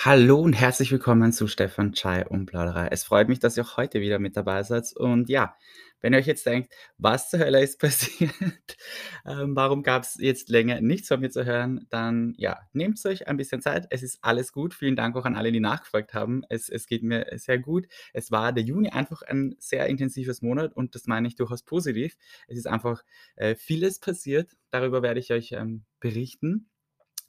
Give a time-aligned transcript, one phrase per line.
[0.00, 2.86] Hallo und herzlich willkommen zu Stefan Chai und Plauderei.
[2.92, 4.92] Es freut mich, dass ihr auch heute wieder mit dabei seid.
[4.96, 5.56] Und ja,
[6.00, 8.30] wenn ihr euch jetzt denkt, was zur Hölle ist passiert,
[9.26, 13.26] ähm, warum gab es jetzt länger nichts von mir zu hören, dann ja, nehmt euch
[13.26, 13.88] ein bisschen Zeit.
[13.90, 14.72] Es ist alles gut.
[14.72, 16.42] Vielen Dank auch an alle, die nachgefragt haben.
[16.48, 17.88] Es, es geht mir sehr gut.
[18.12, 22.16] Es war der Juni einfach ein sehr intensives Monat und das meine ich durchaus positiv.
[22.46, 23.02] Es ist einfach
[23.34, 24.52] äh, vieles passiert.
[24.70, 26.68] Darüber werde ich euch ähm, berichten.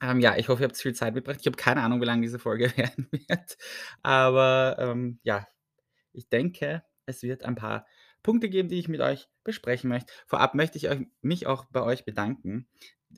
[0.02, 1.40] Ähm, ja, ich hoffe, ihr habt viel Zeit mitgebracht.
[1.42, 3.58] Ich habe keine Ahnung, wie lang diese Folge werden wird,
[4.02, 5.48] aber, ähm, ja,
[6.14, 7.86] ich denke, es wird ein paar
[8.24, 10.14] Punkte geben, die ich mit euch besprechen möchte.
[10.28, 12.68] Vorab möchte ich euch mich auch bei euch bedanken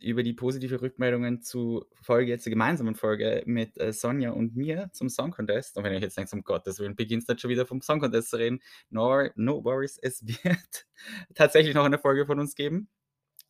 [0.01, 4.89] über die positive Rückmeldungen zu Folge jetzt zur gemeinsamen Folge mit, äh, Sonja und mir
[4.93, 5.77] zum Song Contest.
[5.77, 7.99] Und wenn ihr jetzt denkt: „Um Gottes Willen, beginnst du jetzt schon wieder vom Song
[7.99, 10.87] Contest zu reden?“ No no worries, es wird
[11.35, 12.89] tatsächlich noch eine Folge von uns geben.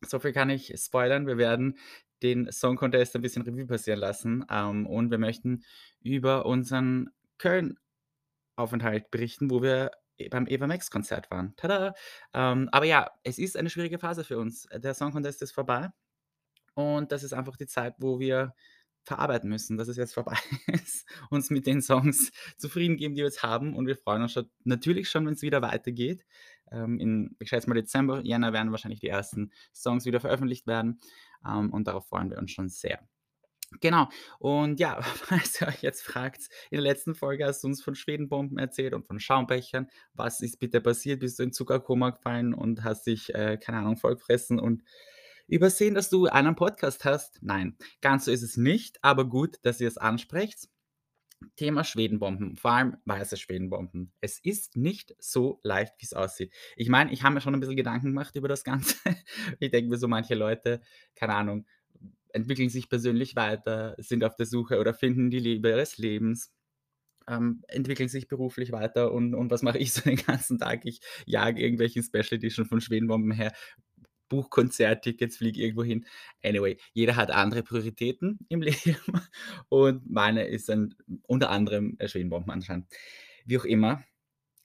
[0.06, 1.26] So viel kann ich spoilern.
[1.26, 1.78] Wir werden
[2.22, 5.64] den Song Contest ein bisschen Revue passieren lassen, ähm, und wir möchten
[6.00, 11.54] über unseren Köln-Aufenthalt berichten, wo wir e beim Eva Max Konzert waren.
[11.56, 11.94] Tada!
[12.34, 14.66] Ähm, aber ja, es ist eine schwierige Phase für uns.
[14.72, 15.90] Der Song Contest ist vorbei
[16.74, 18.54] und das ist einfach die Zeit, wo wir
[19.04, 20.36] verarbeiten müssen, dass es jetzt vorbei
[20.68, 24.32] ist, uns mit den Songs zufrieden geben, die wir jetzt haben und wir freuen uns
[24.32, 26.24] schon natürlich schon, wenn es wieder weitergeht.
[26.70, 31.00] Ähm, in, ich schätze mal Dezember, Jänner werden wahrscheinlich die ersten Songs wieder veröffentlicht werden
[31.44, 33.00] und darauf freuen wir uns schon sehr.
[33.80, 34.08] Genau.
[34.38, 37.94] Und ja, falls ihr euch jetzt fragt, in der letzten Folge hast du uns von
[37.94, 39.88] Schwedenbomben erzählt und von Schaumbechern.
[40.14, 41.20] Was ist bitte passiert?
[41.20, 44.82] Bist du in Zuckerkoma gefallen und hast dich, äh, keine Ahnung, vollgefressen und
[45.46, 47.38] übersehen, dass du einen Podcast hast?
[47.42, 50.68] Nein, ganz so ist es nicht, aber gut, dass ihr es ansprecht.
[51.56, 54.12] Thema Schwedenbomben, vor allem weiße Schwedenbomben.
[54.20, 56.52] Es ist nicht so leicht, wie es aussieht.
[56.76, 58.96] Ich meine, ich habe mir schon ein bisschen Gedanken gemacht über das Ganze.
[59.60, 60.80] Ich denke mir so, manche Leute,
[61.14, 61.66] keine Ahnung,
[62.32, 66.52] entwickeln sich persönlich weiter, sind auf der Suche oder finden die Liebe ihres Lebens,
[67.28, 70.84] ähm, entwickeln sich beruflich weiter und und was mache ich so den ganzen Tag?
[70.84, 73.52] Ich jage irgendwelche Special Edition von Schwedenbomben her,
[74.32, 76.06] buche Konzerttickets, fliege irgendwo hin.
[76.42, 78.96] Anyway, jeder hat andere Prioritäten im Leben
[79.68, 80.94] und meine ist dann
[81.26, 82.86] unter anderem, äh, Schwedenbomben anscheinend.
[83.44, 84.02] Wie auch immer,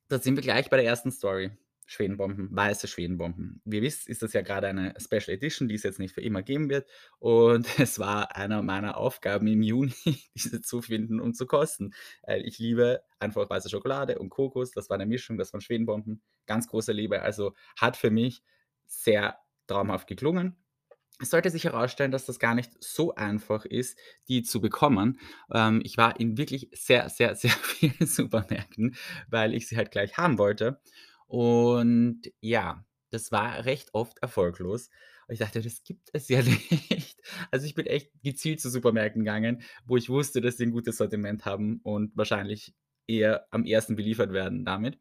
[0.07, 1.51] da sind wir gleich bei der ersten Story.
[1.89, 3.61] Schwedenbomben, weiße Schwedenbomben.
[3.63, 6.21] Wie ihr wisst, ist das ja gerade eine Special Edition, die es jetzt nicht für
[6.21, 6.85] immer geben wird.
[7.19, 9.93] Und es war einer meiner Aufgaben im Juni,
[10.35, 11.93] diese zu finden und zu kosten.
[12.23, 14.71] Weil ich liebe einfach weiße Schokolade und Kokos.
[14.71, 16.21] Das war eine Mischung, das waren Schwedenbomben.
[16.45, 17.21] Ganz große Liebe.
[17.21, 18.43] Also hat für mich
[18.85, 20.55] sehr traumhaft geklungen.
[21.19, 23.97] Es sollte sich herausstellen, dass das gar nicht so einfach ist,
[24.27, 25.19] die zu bekommen.
[25.51, 28.95] Ähm, ich war in wirklich sehr, sehr, sehr vielen Supermärkten,
[29.29, 30.79] weil ich sie halt gleich haben wollte.
[31.27, 34.89] Und ja, das war recht oft erfolglos.
[35.29, 36.41] Ich dachte: „Das gibt es ja
[36.89, 37.19] nicht.“
[37.51, 40.97] Also, ich bin echt gezielt zu Supermärkten gegangen, wo ich wusste, dass sie 'n gutes
[40.97, 42.73] Sortiment haben und wahrscheinlich
[43.07, 44.97] eher am ersten beliefert werden damit.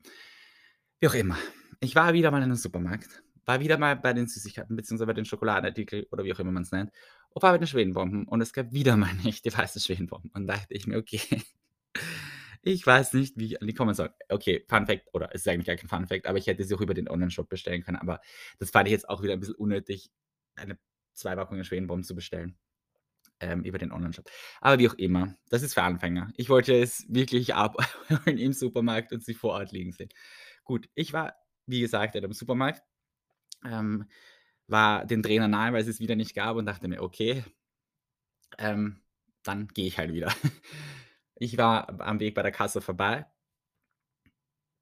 [1.01, 1.37] Wie auch immer.
[1.81, 5.13] Ich war wieder mal in 'nem Supermarkt, war wieder mal bei den Süßigkeiten beziehungsweise bei
[5.15, 6.91] den Schokoladenartikel oder wie auch immer man's nennt
[7.31, 10.31] und war bei den Schwedenbomben und es gab wieder mal nicht die weißen Schwedenbomben.
[10.35, 11.21] Und dachte ich mir: „Okay,
[12.63, 15.49] ich weiß nicht, wie ich an die kommen soll.“ Okay, Fun Fact oder es ist
[15.49, 17.97] eigentlich gar kein Fun Fact, aber ich hätte sie auch über den Onlineshop bestellen können,
[17.99, 18.21] aber
[18.59, 20.11] das fand ich jetzt auch wieder 'n bisschen unnötig,
[20.57, 20.79] eine
[21.15, 22.57] 2 Packungen Schwedenbomben zu bestellen,
[23.41, 24.31] ähm, über den Onlineshop.
[24.63, 26.33] Aber wie auch immer, das ist für Anfänger.
[26.37, 27.89] Ich wollte es wirklich abholen
[28.39, 30.11] im Supermarkt und sie vor Ort liegen sehen.
[30.65, 31.35] Gut, ich war,
[31.67, 32.83] wie gesagt, halt im Supermarkt,
[33.67, 34.07] ähm,
[34.69, 37.45] war den Tränen nahe, weil es es wieder nicht gab und dachte mir: „Okay,
[38.59, 39.01] ähm,
[39.43, 40.33] dann gehe ich halt wieder.“
[41.39, 43.27] Ich war am Weg bei der Kasse vorbei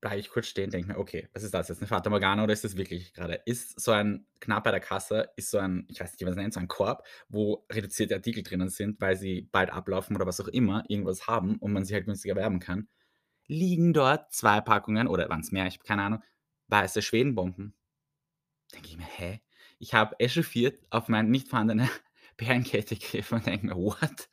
[0.00, 2.52] bleibe ich kurz stehen, denke mir: „Okay, was ist das jetzt, 'ne Fata Morgana oder
[2.52, 6.00] ist das wirklich grade?“ Ist so ein knapp bei der Kasse ist so ein ich
[6.00, 9.42] weiß nicht, wie man's nennt, so ein Korb, wo reduzierte Artikel drinnen sind, weil sie
[9.52, 12.88] bald ablaufen oder was auch immer, irgendwas haben und man sie halt günstiger erwerben kann.
[13.48, 16.22] Liegen dort 2 Packungen oder waren's mehr, ich habe keine Ahnung,
[16.68, 17.74] weiße Schwedenbomben.
[18.74, 19.40] Denke ich mir: „Hä?“
[19.78, 21.88] Ich habe echauffiert auf meine nicht vorhandene
[22.36, 24.28] Perlenkette gegriffen und denke mir: „What?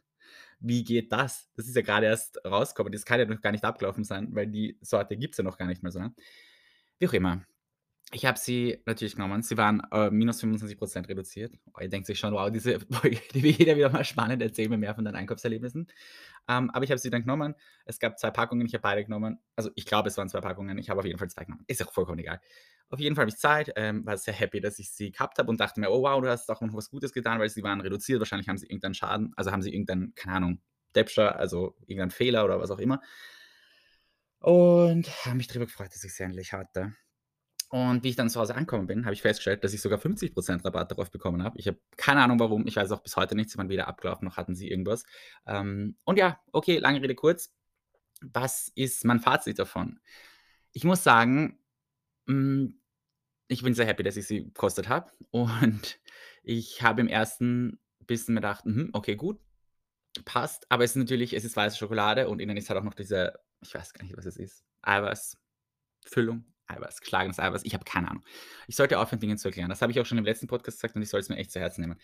[0.60, 2.94] Wie geht das?“ Das ist ja grade erst rausgekommen.
[2.94, 5.68] Das kann ja noch gar nicht abgelaufen sein, weil die Sorte gibt's ja noch gar
[5.68, 6.16] nicht mehr so lang.
[7.00, 7.44] Wie auch immer.
[8.14, 9.42] Ich habe sie natürlich genommen.
[9.42, 11.54] Sie waren, äh, minus 25 % reduziert.
[11.74, 12.80] Oh, ihr denkt sich schon: „Wow, diese
[13.34, 14.42] die wird ja wieder mal spannend.
[14.42, 15.88] Erzähl mir mehr von deinen Einkaufserlebnissen.“
[16.50, 17.56] Ähm, aber ich habe sie dann genommen.
[17.86, 19.40] Es gab 2 Packungen, ich habe beide genommen.
[19.56, 20.78] Also, ich glaube, es waren 2 Packungen.
[20.78, 21.64] Ich habe auf jeden Fall 2 genommen.
[21.68, 22.42] Ist auch vollkommen egal.
[22.90, 25.50] Auf jeden Fall habe ich gezahlt, ähm, war sehr happy, dass ich sie gehabt habe
[25.50, 27.82] und dachte mir: „Oh wow, du hast doch noch was Gutes getan“, weil sie waren
[27.82, 28.20] reduziert.
[28.20, 30.62] Wahrscheinlich haben sie irgendeinen Schaden also, haben sie irgendeinen, keine Ahnung,
[30.96, 33.02] Däpscher, also, irgendeinen Fehler oder was auch immer.
[34.42, 36.94] Und habe mich drüber gefreut, dass ich sie endlich hatte.
[37.72, 40.66] Und wie ich dann zu Hause angekommen bin, habe ich festgestellt, dass ich sogar 50%
[40.66, 41.58] Rabatt darauf bekommen habe.
[41.58, 44.26] Ich habe keine Ahnung warum, ich weiß auch bis heute nicht, sie waren weder abgelaufen
[44.26, 45.06] noch hatten sie irgendwas.
[45.48, 47.54] Ähm, und ja, okay, lange Rede kurz.
[48.22, 50.00] Was ist mein Fazit davon?
[50.74, 51.60] Ich muss sagen,
[52.28, 52.80] hm,
[53.50, 56.00] ich bin sehr happy, dass ich sie gekostet habe und
[56.44, 59.40] ich habe im ersten bisschen mir gedacht: „Mhm, okay, gut,
[60.26, 62.96] passt.“ Aber es ist natürlich es ist weiße Schokolade und innen ist halt auch noch
[62.96, 64.66] diese ich weiß gar nicht, was es ist,
[66.72, 68.24] Eiweiß, geschlagenes Eiweiß, ich habe keine Ahnung.
[68.68, 69.70] Ich sollte aufhören, Dinge zu erklären.
[69.70, 71.52] Das habe ich auch schon im letzten Podcast gesagt und ich soll es mir echt
[71.52, 72.00] zu Herzen nehmen.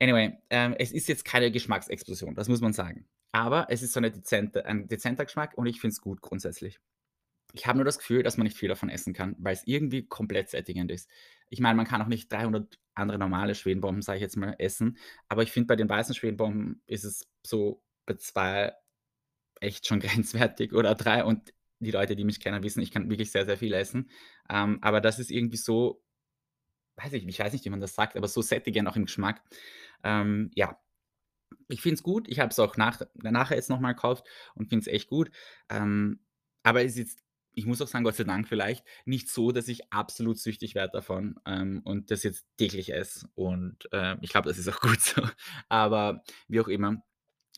[0.00, 3.06] Anyway, ähm, es ist jetzt keine Geschmacksexplosion, das muss man sagen.
[3.32, 6.80] Aber es ist so 'ne dezente ein dezenter Geschmack und ich finde es gut grundsätzlich.
[7.54, 10.06] Ich habe nur das Gefühl, dass man nicht viel davon essen kann, weil es irgendwie
[10.06, 11.08] komplett sättigend ist.
[11.50, 14.98] Ich meine, man kann auch nicht 300 andere normale Schwedenbomben, sage ich jetzt mal, essen,
[15.28, 18.72] aber ich finde, bei den weißen Schwedenbomben ist es so bei 2
[19.60, 21.52] echt schon grenzwertig oder 3 und
[21.84, 24.10] die Leute, die mich kennen, wissen, ich kann wirklich sehr, sehr viel essen.
[24.50, 26.02] Ähm, aber das ist irgendwie so
[26.96, 29.42] weiß ich ich weiß nicht, wie man das sagt, aber so sättigend auch im Geschmack.
[30.04, 30.78] Ähm, ja,
[31.68, 32.28] ich finde es gut.
[32.28, 35.30] Ich habe es auch nach nachher jetzt noch mal gekauft und finde es echt gut.
[35.68, 36.20] Ähm,
[36.62, 37.18] aber es ist jetzt
[37.54, 40.92] ich muss auch sagen, Gott sei Dank vielleicht, nicht so, dass ich absolut süchtig werde
[40.92, 45.00] davon, ähm, und das jetzt täglich esse und, ähm, ich glaube, das ist auch gut
[45.00, 45.22] so.
[45.68, 47.02] Aber wie auch immer,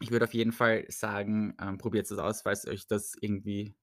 [0.00, 3.74] ich würde auf jeden Fall sagen, ähm, probiert es aus, falls euch das irgendwie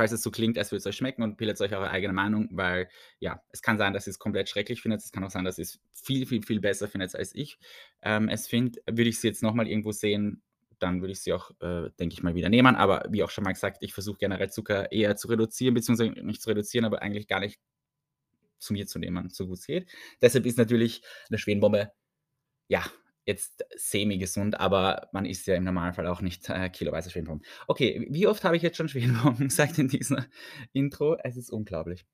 [0.00, 2.48] falls es so klingt, als würde es euch schmecken und bildet euch eure eigene Meinung,
[2.52, 2.88] weil
[3.18, 5.02] ja, es kann sein, dass ihr es komplett schrecklich findet.
[5.02, 7.58] Es kann auch sein, dass ihr es viel, viel, viel besser findet als ich.
[8.00, 10.42] Ähm, es finde, würde ich sie jetzt noch mal irgendwo sehen,
[10.78, 12.76] dann würde ich sie auch, äh, denke ich mal, wieder nehmen.
[12.76, 16.40] Aber wie auch schon mal gesagt, ich versuche generell Zucker eher zu reduzieren, beziehungsweise nicht
[16.40, 17.60] zu reduzieren, aber eigentlich gar nicht
[18.58, 19.86] zu mir zu nehmen, so gut es geht.
[20.22, 21.92] Deshalb ist natürlich eine Schwedenbombe,
[22.68, 22.82] ja,
[23.26, 27.46] jetzt semi-gesund, aber man isst ja im Normalfall auch nicht äh, kiloweise Schwedenbomben.
[27.68, 30.26] Okay, wie oft habe ich jetzt schon Schwedenbomben gesagt in dieser
[30.72, 31.16] Intro?
[31.22, 32.06] Es ist unglaublich.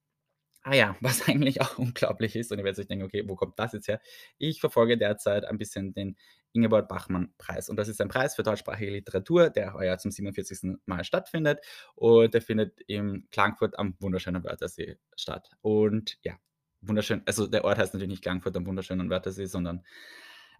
[0.68, 3.58] Ah ja, was eigentlich auch unglaublich ist und ihr werdet euch denken: „Okay, wo kommt
[3.58, 4.00] das jetzt her?“
[4.38, 6.16] Ich verfolge derzeit ein bisschen den
[6.52, 10.78] Ingeborg Bachmann-Preis und das ist ein Preis für deutschsprachige Literatur, der heuer zum 47.
[10.86, 11.60] Mal stattfindet
[11.94, 15.50] und der findet in Klagenfurt am wunderschönen Wörthersee statt.
[15.60, 16.36] Und ja,
[16.80, 19.84] wunderschön also der Ort heißt natürlich nicht Klagenfurt am wunderschönen Wörthersee, sondern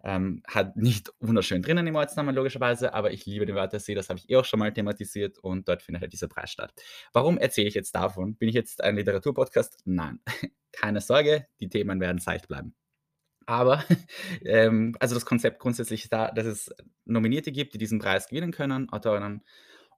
[0.03, 4.19] ähm, hat nicht wunderschön drinnen im Ortsnamen logischerweise, aber ich liebe den Wörthersee, das habe
[4.19, 6.73] ich eh auch schon mal thematisiert und dort findet halt dieser Preis statt.
[7.13, 8.35] Warum erzähle ich jetzt davon?
[8.35, 9.79] Bin ich jetzt ein Literaturpodcast?
[9.85, 10.19] Nein,
[10.71, 12.75] keine Sorge, die Themen werden seicht bleiben.
[13.45, 13.83] Aber
[14.45, 18.51] ähm, also das Konzept grundsätzlich ist da, dass es Nominierte gibt, die diesen Preis gewinnen
[18.51, 19.43] können, Autorinnen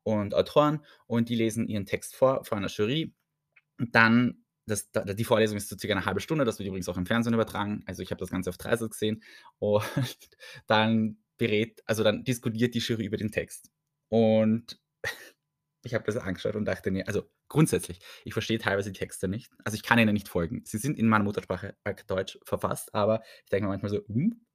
[0.03, 3.13] und Autoren, und die lesen ihren Text vor vor einer Jury.
[3.79, 6.98] Und dann das, die Vorlesung ist so circa eine halbe Stunde, das wird übrigens auch
[6.98, 7.83] im Fernsehen übertragen.
[7.86, 9.24] Also ich habe das Ganze auf Dreisat gesehen.
[9.60, 9.83] Und
[10.68, 13.71] dann berät, also dann diskutiert die Jury über den Text.
[14.10, 14.80] Und
[15.83, 19.51] ich habe das angeschaut und dachte mir, also grundsätzlich, ich verstehe teilweise die Texte nicht.
[19.63, 20.62] Also ich kann ihnen nicht folgen.
[20.66, 21.75] Sie sind in meiner Muttersprache
[22.07, 24.45] Deutsch verfasst, aber ich denke mir manchmal so, hm,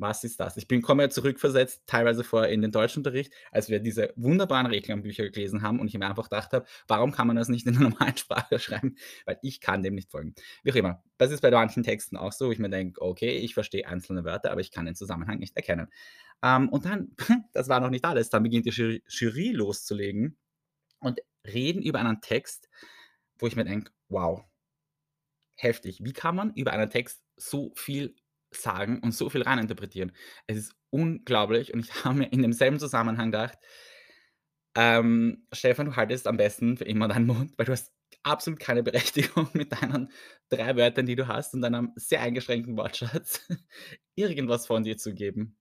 [0.00, 0.56] was ist das?
[0.56, 5.62] Ich bin komme zurückversetzt, teilweise vor in den Deutschunterricht, als wir diese wunderbaren Reklambücher gelesen
[5.62, 8.16] haben und ich mir einfach gedacht habe: „Warum kann man das nicht in der normalen
[8.16, 10.34] Sprache schreiben?“ Weil ich kann dem nicht folgen.
[10.62, 11.02] Wie auch immer.
[11.18, 14.24] Das ist bei manchen Texten auch so, wo ich mir denke: „Okay, ich verstehe einzelne
[14.24, 15.88] Wörter, aber ich kann den Zusammenhang nicht erkennen.“
[16.42, 17.12] Ähm, und dann
[17.52, 20.38] das war noch nicht alles, dann beginnt die Jury Jury loszulegen
[21.00, 22.68] und reden über einen Text,
[23.38, 24.44] wo ich mir denke: „Wow,
[25.56, 26.02] heftig.
[26.04, 28.14] Wie kann man über einen Text so viel
[28.50, 30.12] sagen und so viel reininterpretieren.
[30.46, 33.58] Es ist unglaublich und ich habe mir in demselben Zusammenhang gedacht,
[34.76, 37.92] ähm, Stefan, du haltest am besten für immer deinen Mund, weil du hast
[38.22, 40.10] absolut keine Berechtigung mit deinen
[40.50, 43.48] 3 Wörtern, die du hast und deinem sehr eingeschränkten Wortschatz,
[44.14, 45.56] irgendwas von dir zu geben.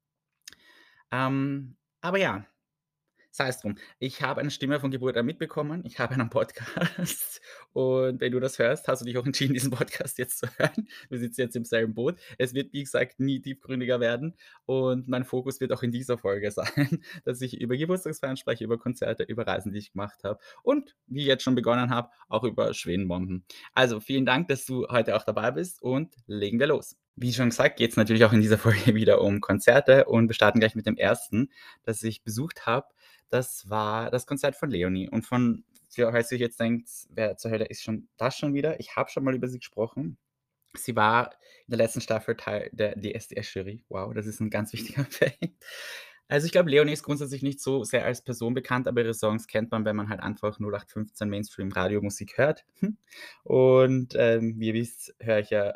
[1.11, 2.45] Ähm, aber ja,
[3.31, 3.75] sei es drum.
[3.99, 5.83] Ich habe eine Stimme von Geburt an mitbekommen.
[5.85, 7.41] Ich habe einen Podcast
[7.73, 10.87] und wenn du das hörst, hast du dich auch entschieden, diesen Podcast jetzt zu hören.
[11.09, 12.17] Wir sitzen jetzt im selben Boot.
[12.37, 16.51] Es wird, wie gesagt, nie tiefgründiger werden und mein Fokus wird auch in dieser Folge
[16.51, 20.95] sein, dass ich über Geburtstagsfeiern spreche, über Konzerte, über Reisen, die ich gemacht habe und,
[21.07, 23.45] wie ich jetzt schon begonnen habe, auch über Schwedenbomben.
[23.73, 26.97] Also, vielen Dank, dass du heute auch dabei bist und legen wir los.
[27.21, 30.33] Wie schon gesagt, geht es natürlich auch in dieser Folge wieder um Konzerte und wir
[30.33, 31.49] starten gleich mit dem ersten,
[31.83, 32.87] das ich besucht habe.
[33.29, 37.51] Das war das Konzert von Leonie und von falls ihr euch jetzt denkt: „Wer zur
[37.51, 40.17] Hölle ist schon das schon wieder?“ Ich habe schon mal über sie gesprochen.
[40.75, 41.31] Sie war
[41.67, 43.83] in der letzten Staffel Teil der DSDS-Jury.
[43.89, 45.39] Wow, das ist ein ganz wichtiger Fact.
[46.27, 49.47] Also, ich glaube, Leonie ist grundsätzlich nicht so sehr als Person bekannt, aber ihre Songs
[49.47, 52.65] kennt man, wenn man halt einfach 0815 Mainstream-Radiomusik hört.
[53.43, 55.73] Und, ähm, wie ihr wisst, höre ich ja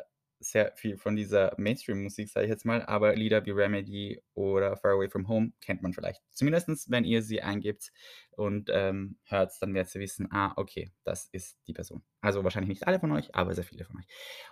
[0.50, 4.92] sehr viel von dieser Mainstream-Musik, sage ich jetzt mal, aber Lieder wie „Remedy“ oder „Far
[4.92, 6.22] Away From Home“ kennt man vielleicht.
[6.30, 7.92] Zumindestens, wenn ihr sie eingebt
[8.32, 12.68] und, ähm, hört, dann werdet ihr wissen: „Ah, okay, das ist die Person.“ Also, wahrscheinlich
[12.68, 14.06] nicht alle von euch, aber sehr viele von euch.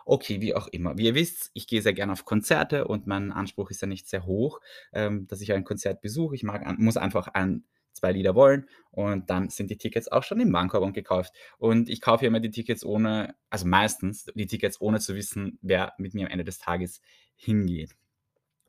[0.05, 0.97] Okay, wie auch immer.
[0.99, 4.09] Wie ihr wisst, ich gehe sehr gerne auf Konzerte und mein Anspruch ist ja nicht
[4.09, 4.61] sehr hoch,
[4.93, 6.35] ähm, dass ich ein Konzert besuche.
[6.35, 10.41] Ich mag muss einfach ein 2 Lieder wollen und dann sind die Tickets auch schon
[10.41, 11.33] im Warenkorb und gekauft.
[11.59, 15.93] Und ich kaufe immer die Tickets ohne also meistens die Tickets, ohne zu wissen, wer
[15.99, 17.01] mit mir am Ende des Tages
[17.37, 17.95] hingeht.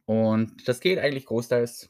[0.05, 1.89] Und das geht eigentlich großteils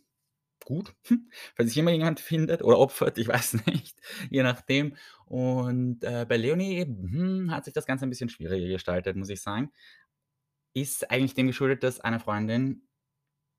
[0.65, 0.95] gut,
[1.55, 3.99] falls sich immer jemand findet oder opfert, ich weiß nicht,
[4.29, 4.95] je nachdem.
[5.25, 9.41] Und, äh, bei Leonie, hm, hat sich das Ganze ein bisschen schwieriger gestaltet, muss ich
[9.41, 9.71] sagen.
[10.75, 12.87] Ist eigentlich dem geschuldet, dass eine Freundin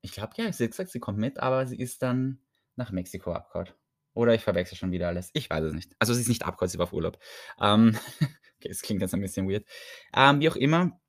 [0.05, 2.39] ich glaube, ja, sie hat gesagt, sie kommt mit, aber sie ist dann
[2.77, 3.69] nach Mexiko abgehauen.
[4.13, 5.29] Oder ich verwechsle schon wieder alles.
[5.33, 5.93] Ich weiß es nicht.
[5.99, 7.19] Also, sie ist nicht abgehauen, sie war auf Urlaub.
[7.61, 7.97] Ähm,
[8.59, 9.65] okay, das klingt jetzt ein bisschen weird.
[10.15, 10.99] Ähm, wie auch immer,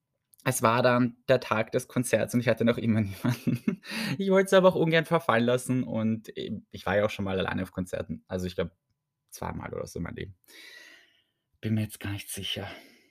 [0.45, 3.83] es war dann der Tag des Konzerts und ich hatte noch immer niemanden.
[4.19, 7.25] Ich wollte es aber auch ungern verfallen lassen und, ähm, ich war ja auch schon
[7.25, 8.25] mal alleine auf Konzerten.
[8.29, 8.73] Also, ich glaube,
[9.31, 10.37] zweimal oder so in meinem Leben.
[11.61, 12.69] Bin mir jetzt gar nicht sicher.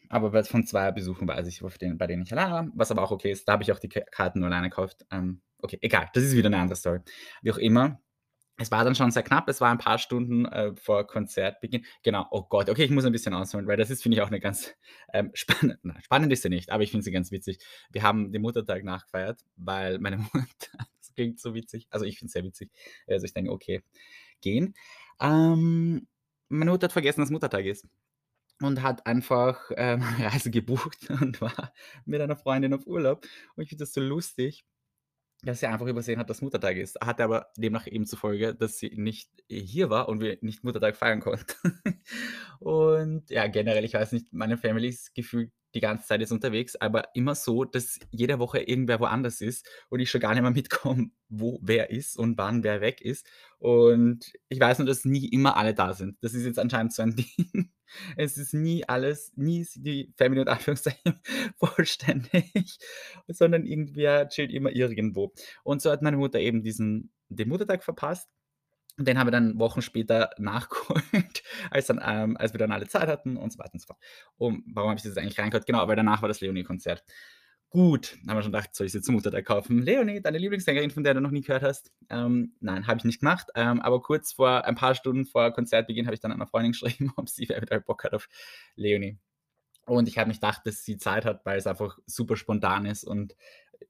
[0.10, 3.32] Aber von 2 Besuchen weiß ich, bei denen ich alleine war, was aber auch okay
[3.32, 3.48] ist.
[3.48, 5.06] Da habe ich auch die Karten nur alleine gekauft.
[5.12, 7.00] Ähm, okay, egal, das ist wieder 'ne andere Story.
[7.42, 8.00] Wie auch immer,
[8.58, 9.50] es war dann schon sehr knapp.
[9.50, 11.86] Es war ein paar Stunden, äh, vor Konzertbeginn.
[12.04, 14.30] Genau, oh Gott, okay, ich muss ein bisschen ausholen, weil das ist, finde ich, auch
[14.30, 14.74] 'ne ganz,
[15.14, 17.60] ähm, spann nein, spannend ist sie nicht, aber ich finde sie ganz witzig.
[17.92, 22.28] Wir haben den Muttertag nachgefeiert, weil meine Mutter das klingt so witzig also, ich finde
[22.28, 22.72] es sehr witzig.
[23.08, 23.82] Also, ich denke: „Okay,
[24.42, 24.74] gehen.“
[25.22, 26.08] Ähm,
[26.50, 27.88] meine Mutter hat vergessen, dass Muttertag ist
[28.62, 31.74] und hat einfach, ähm, Reise gebucht und war
[32.06, 33.26] mit einer Freundin auf Urlaub.
[33.56, 34.66] Und ich finde das so lustig,
[35.44, 37.00] dass sie einfach übersehen hat, dass Muttertag ist.
[37.02, 40.96] Hatte aber demnach eben zur Folge, dass sie nicht hier war und wir nicht Muttertag
[40.96, 41.80] feiern konnten.
[42.60, 46.76] Und ja, generell, ich weiß nicht, meine Family ist gefühlt die ganze Zeit jetzt unterwegs,
[46.76, 50.52] aber immer so, dass jede Woche irgendwer woanders ist und ich schon gar nicht mehr
[50.52, 53.28] mitkomme, wo wer ist und wann wer weg ist.
[53.60, 56.18] Und ich weiß nur, dass nie immer alle da sind.
[56.22, 57.72] Das ist jetzt anscheinend so ein Ding.
[58.18, 61.22] Es ist nie alles nie ist die Family unter Anführungszeichen
[61.58, 62.78] vollständig,
[63.28, 65.34] sondern irgendwer chillt immer irgendwo.
[65.64, 68.30] Und so hat meine Mutter eben diesen den Muttertag verpasst
[68.98, 72.88] und den haben wir dann Wochen später nachgeholt, als dann ähm, als wir dann alle
[72.88, 74.00] Zeit hatten und so weiter und so fort.
[74.38, 75.66] Und warum habe ich das eigentlich reingehört?
[75.66, 77.04] Genau, weil danach war das Leonie-Konzert.
[77.70, 81.04] Gut, haben wir schon gedacht: „Soll ich sie zum Muttertag kaufen?“ Leonie, deine Lieblingssängerin, von
[81.04, 81.92] der du noch nie gehört hast?
[82.10, 83.50] Ähm, nein, habe ich nicht gemacht.
[83.56, 87.12] Ähm, aber kurz vor ein paar Stunden vor Konzertbeginn habe ich dann einer Freundin geschrieben,
[87.18, 88.30] ob sie eventuell Bock hat auf
[88.76, 89.18] Leonie.
[89.86, 93.04] Und ich habe nicht gedacht, dass sie Zeit hat, weil es einfach super spontan ist
[93.04, 93.36] und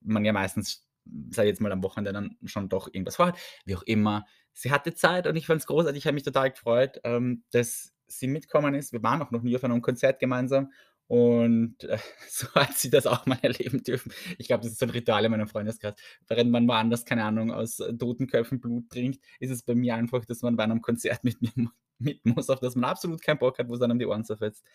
[0.02, 3.38] man ja meistens, ich jetzt mal, am Wochenende dann schon doch irgendwas vorhat.
[3.66, 6.00] Wie auch immer, sie hatte Zeit und ich fand es großartig.
[6.00, 8.94] Ich habe mich total gefreut, ähm, dass sie mitgekommen ist.
[8.94, 10.72] Wir waren auch noch nie auf einem Konzert gemeinsam
[11.08, 11.98] und, äh,
[12.30, 14.12] so hat sie das auch mal erleben dürfen.
[14.40, 15.96] Ich glaube, das ist so 'n Ritual in meinem Freundeskreis.
[16.28, 19.96] Während man woanders, keine Ahnung, aus, äh, toten Köpfen Blut trinkt, ist es bei mir
[19.96, 21.52] einfach, dass man bei einem Konzert mit mir
[22.00, 24.66] mit muss, auf das man absolut keinen Bock hat, wo's einem die Ohren zerfetzt.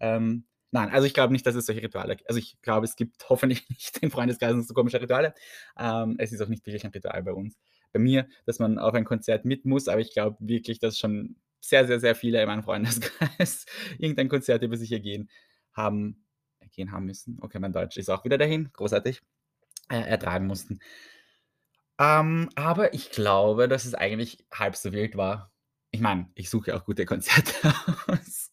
[0.00, 3.28] Ähm, nein, also, ich glaube nicht, dass es solche Rituale also, ich glaube, es gibt
[3.30, 5.34] hoffentlich nicht in Freundeskreisen so komische Rituale.
[5.78, 7.56] Ähm, es ist auch nicht wirklich ein Ritual bei uns
[7.96, 11.36] bei mir, dass man auf ein Konzert mit muss, aber ich glaube wirklich, dass schon
[11.60, 13.66] sehr, sehr, sehr viele in meinem Freundeskreis
[13.98, 15.28] irgendein Konzert über sich ergehen
[15.72, 16.22] haben
[16.60, 17.38] ergehen haben müssen.
[17.40, 19.22] Okay, mein Deutsch ist auch wieder dahin, großartig,
[19.88, 20.80] äh, ertragen mussten.
[21.98, 25.52] Ähm, aber ich glaube, dass es eigentlich halb so wild war.
[25.90, 27.52] Ich meine, ich suche auch gute Konzerte
[28.08, 28.52] aus,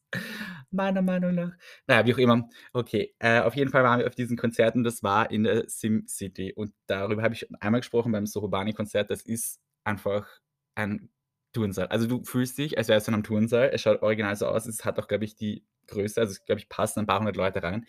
[0.74, 1.52] meiner Meinung nach.
[1.88, 2.50] Na ja, wie auch immer.
[2.74, 4.84] Okay, äh, auf jeden Fall waren wir auf diesen Konzerten.
[4.84, 9.10] Das war in der SimCity und darüber habe ich einmal gesprochen beim Sohorbani-Konzert.
[9.10, 10.28] Das ist einfach
[10.76, 11.10] ein
[11.54, 11.88] Turnsaal.
[11.88, 13.70] Also, du fühlst dich, als wärst du in 'nem Turnsaal.
[13.74, 14.66] Es schaut original so aus.
[14.66, 17.36] Es hat auch, glaube ich, die Größe also, es glaube ich, passen ein paar hundert
[17.38, 17.86] Leute rein.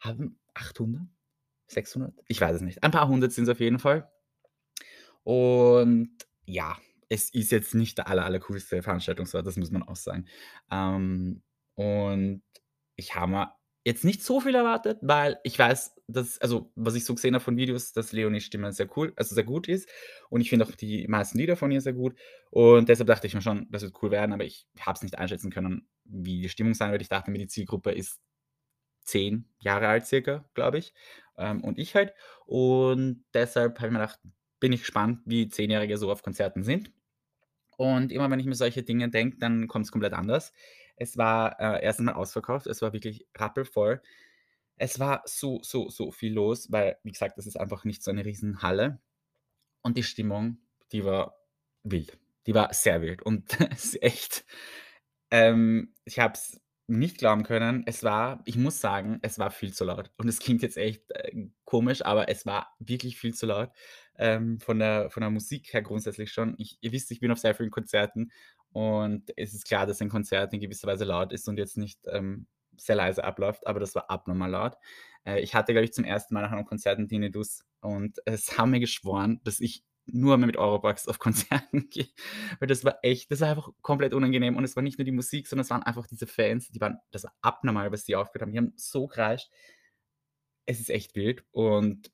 [0.00, 1.02] Haben 800?
[1.68, 2.14] 600?
[2.28, 2.82] Ich weiß es nicht.
[2.84, 4.08] Ein paar hundert sind's auf jeden Fall.
[5.24, 6.10] Und
[6.44, 6.76] ja,
[7.08, 10.26] es ist jetzt nicht der aller allercoolste Veranstaltungsort, das muss man auch sagen.
[10.70, 11.42] Ähm,
[11.76, 12.42] und
[12.96, 13.52] ich habe mir
[13.84, 17.44] jetzt nicht so viel erwartet, weil ich weiß, dass also, was ich so gesehen habe
[17.44, 19.88] von Videos, dass Leonies Stimme sehr cool also, sehr gut ist
[20.30, 22.16] und ich finde auch die meisten Lieder von ihr sehr gut
[22.50, 25.18] und deshalb dachte ich mir schon, das wird cool werden, aber ich habe es nicht
[25.18, 27.02] einschätzen können, wie die Stimmung sein wird.
[27.02, 28.20] Ich dachte mir, die Zielgruppe ist
[29.04, 30.92] 10 Jahre alt circa, glaube ich,
[31.38, 32.12] ähm, und ich halt.
[32.46, 34.20] Und deshalb habe ich mir gedacht,
[34.60, 36.92] bin ich gespannt, wie Zehnjährige so auf Konzerten sind.
[37.76, 40.52] Und immer wenn ich mir solche Dinge denke, dann kommt's komplett anders.
[40.96, 42.66] Es war, äh, erstens mal ausverkauft.
[42.66, 44.02] Es war wirklich rappelvoll.
[44.76, 48.10] Es war so, so, so viel los, weil, wie gesagt, das ist einfach nicht so
[48.10, 49.00] eine Riesenhalle.
[49.82, 50.58] Und die Stimmung,
[50.92, 51.36] die war
[51.84, 52.18] wild.
[52.46, 54.44] Die war sehr wild und es ist echt
[55.30, 57.82] ähm, ich habe es nicht glauben können.
[57.86, 60.10] Es war ich muss sagen, es war viel zu laut.
[60.18, 63.70] Und es klingt jetzt echt, äh, komisch, aber es war wirklich viel zu laut,
[64.18, 66.54] ähm, von der von der Musik her grundsätzlich schon.
[66.58, 68.30] Ich ihr wisst, ich bin auf sehr vielen Konzerten
[68.76, 72.00] und es ist klar, dass ein Konzert in gewisser Weise laut ist und jetzt nicht,
[72.08, 74.76] ähm, sehr leise abläuft, aber das war abnormal laut.
[75.24, 78.58] Äh, ich hatte, glaube ich, zum ersten Mal nach einem Konzert 'n Tinnitus und es
[78.58, 82.08] haben mir geschworen, dass ich nur mehr mit Europax auf Konzerten gehe,
[82.60, 85.10] weil das war echt das war einfach komplett unangenehm und es war nicht nur die
[85.12, 88.42] Musik, sondern es waren einfach diese Fans, die waren das war abnormal, was die aufgeführt
[88.42, 88.52] haben.
[88.52, 89.48] Die haben so kreischt.
[90.66, 92.10] Es ist echt wild und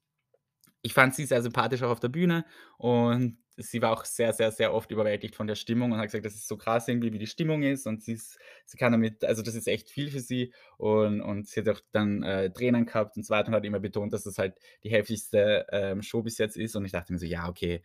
[0.82, 2.46] ich fand sie sehr sympathisch auch auf der Bühne
[2.78, 6.24] und sie war auch sehr, sehr, sehr oft überwältigt von der Stimmung und hat gesagt,
[6.26, 9.24] das ist so krass irgendwie, wie die Stimmung ist und sie ist sie kann damit
[9.24, 12.86] also, das ist echt viel für sie und und sie hat auch dann, äh, Tränen
[12.86, 14.54] gehabt und so weiter und hat immer betont, dass das halt
[14.84, 17.82] die heftigste, ähm, Show bis jetzt ist und ich dachte mir so: „Ja, okay,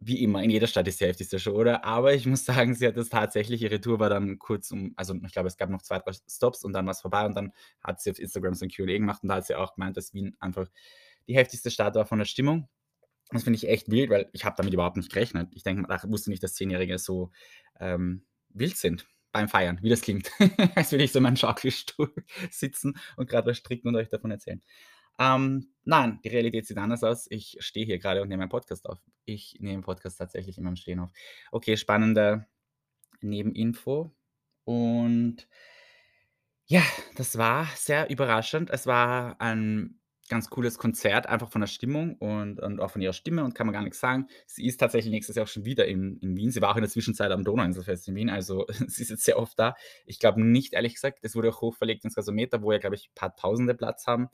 [0.00, 2.86] wie immer, in jeder Stadt ist die heftigste Show, oder?“ Aber ich muss sagen, sie
[2.88, 5.82] hat das tatsächlich ihre Tour war dann kurz um also, ich glaube, es gab noch
[5.82, 8.70] 2, 3 Stops und dann war's vorbei und dann hat sie auf Instagram so 'n
[8.70, 10.68] Q&A gemacht und da hat sie auch gemeint, dass Wien einfach
[11.28, 12.68] die heftigste Stadt war von der Stimmung.
[13.32, 15.50] Das finde ich echt wild, weil ich habe damit überhaupt nicht gerechnet.
[15.54, 17.30] Ich denke ach wusste nicht, dass Zehnjährige so,
[17.78, 20.30] ähm, wild sind beim Feiern, wie das klingt,
[20.74, 22.12] als würde ich so in meinem Schaukelstuhl
[22.50, 24.62] sitzen und grad was stricken und euch davon erzählen.
[25.18, 27.26] Ähm, nein, die Realität sieht anders aus.
[27.30, 28.98] Ich stehe hier grade und nehme einen Podcast auf.
[29.24, 31.10] Ich nehme Podcast tatsächlich immer im Stehen auf.
[31.52, 32.46] Okay, spannende
[33.20, 34.14] Nebeninfo
[34.64, 35.46] und
[36.66, 36.82] ja,
[37.16, 38.70] das war sehr überraschend.
[38.70, 39.99] Es war ein
[40.30, 43.66] ganz cooles Konzert, einfach von der Stimmung und und auch von ihrer Stimme und kann
[43.66, 44.28] man gar nix sagen.
[44.46, 46.52] Sie ist tatsächlich nächstes Jahr auch schon wieder in in Wien.
[46.52, 49.38] Sie war auch in der Zwischenzeit am Donauinselfest in Wien, also sie ist jetzt sehr
[49.38, 49.74] oft da.
[50.06, 53.10] Ich glaube nicht, ehrlich gesagt es wurde auch hochverlegt ins Gasometer, wo ja, glaube ich,
[53.14, 54.28] paar Tausende Platz haben.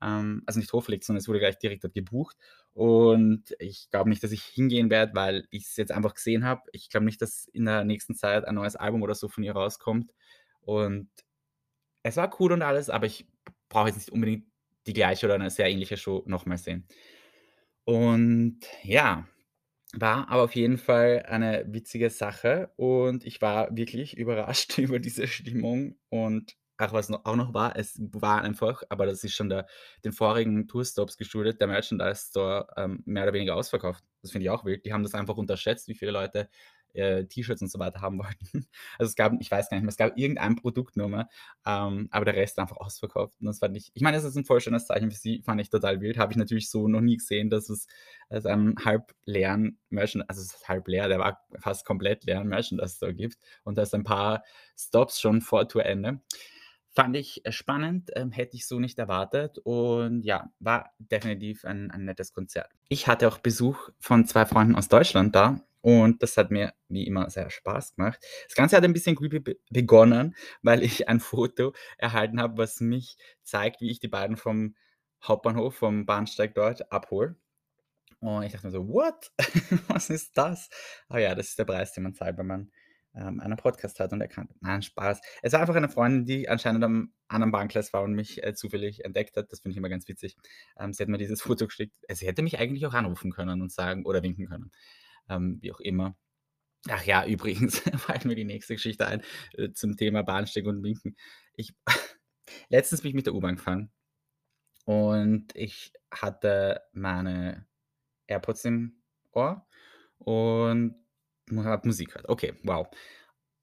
[0.00, 2.36] Ähm, also nicht hochverlegt, sondern es wurde gleich direkt dort gebucht
[2.72, 6.62] und ich glaube nicht, dass ich hingehen werde, weil ich's jetzt einfach gesehen habe.
[6.72, 9.52] Ich glaube nicht, dass in der nächsten Zeit ein neues Album oder so von ihr
[9.52, 10.12] rauskommt
[10.62, 11.10] und
[12.02, 13.26] es war cool und alles, aber ich
[13.68, 14.49] brauche jetzt nicht unbedingt
[14.86, 16.86] die gleiche oder 'ne sehr ähnliche Show noch mal sehen.
[17.84, 19.26] Und ja,
[19.94, 25.28] war aber auf jeden Fall eine witzige Sache und ich war wirklich überrascht über diese
[25.28, 29.50] Stimmung und ach, was no auch noch war, es war einfach aber das ist schon
[29.50, 29.66] der
[30.04, 34.04] den vorigen Tourstops geschuldet, der Merchandise Store, ähm, mehr oder weniger ausverkauft.
[34.22, 34.84] Das finde ich auch wild.
[34.86, 36.48] Die haben das einfach unterschätzt, wie viele Leute,
[36.94, 38.66] äh, T-Shirts und so weiter haben wollten.
[38.98, 41.28] Also, es gab ich weiß gar nicht mehr, es gab irgendein Produkt nur mehr,
[41.66, 44.44] ähm, aber der Rest einfach ausverkauft und das fand ich ich meine, das ist 'n
[44.44, 46.18] voll schönes Zeichen für sie, fand ich total wild.
[46.18, 47.86] Habe ich natürlich so noch nie gesehen, dass es
[48.28, 52.48] es einen halb leeren Merchan also, es ist halb leer, der war fast komplett leeren
[52.48, 54.42] Merchandise Store gibt und da ist ein paar
[54.78, 56.20] Stops schon vor Tourende.
[56.92, 61.90] Fand ich, äh, spannend, ähm, hätte ich so nicht erwartet und ja, war definitiv ein
[61.92, 62.68] ein nettes Konzert.
[62.88, 67.06] Ich hatte auch Besuch von 2 Freunden aus Deutschland da und das hat mir wie
[67.06, 68.18] immer sehr Spaß gemacht.
[68.48, 72.80] Das Ganze hat ein bisschen creepy be begonnen, weil ich ein Foto erhalten habe, was
[72.80, 74.74] mich zeigt, wie ich die beiden vom
[75.22, 77.36] Hauptbahnhof, vom Bahnsteig dort abhole.
[78.20, 79.32] Und ich dachte mir so: „What?
[79.88, 80.68] Was ist das?“
[81.08, 82.72] Ah ja, das ist der Preis, den man zahlt, wenn man,
[83.14, 85.20] ähm, einen Podcast hat und erkannt nein, Spaß.
[85.42, 89.04] Es war einfach eine Freundin, die anscheinend am anderen Bahngleis war und mich, äh, zufällig
[89.04, 89.52] entdeckt hat.
[89.52, 90.36] Das finde ich immer ganz witzig.
[90.78, 91.94] Ähm, sie hat mir dieses Foto geschickt.
[92.08, 94.70] Äh, sie hätte mich eigentlich auch anrufen können und sagen oder winken können,
[95.28, 96.16] ähm, wie auch immer.
[96.88, 99.22] Ach ja, übrigens fällt mir die nächste Geschichte ein,
[99.54, 101.16] äh, zum Thema Bahnsteig und Winken.
[101.54, 101.74] Ich
[102.68, 103.90] letztens bin ich mit der U-Bahn gefahren
[104.84, 107.66] und ich hatte meine
[108.26, 109.66] AirPods im Ohr
[110.18, 110.94] und
[111.84, 112.28] Musik gehört.
[112.28, 112.86] Okay, wow.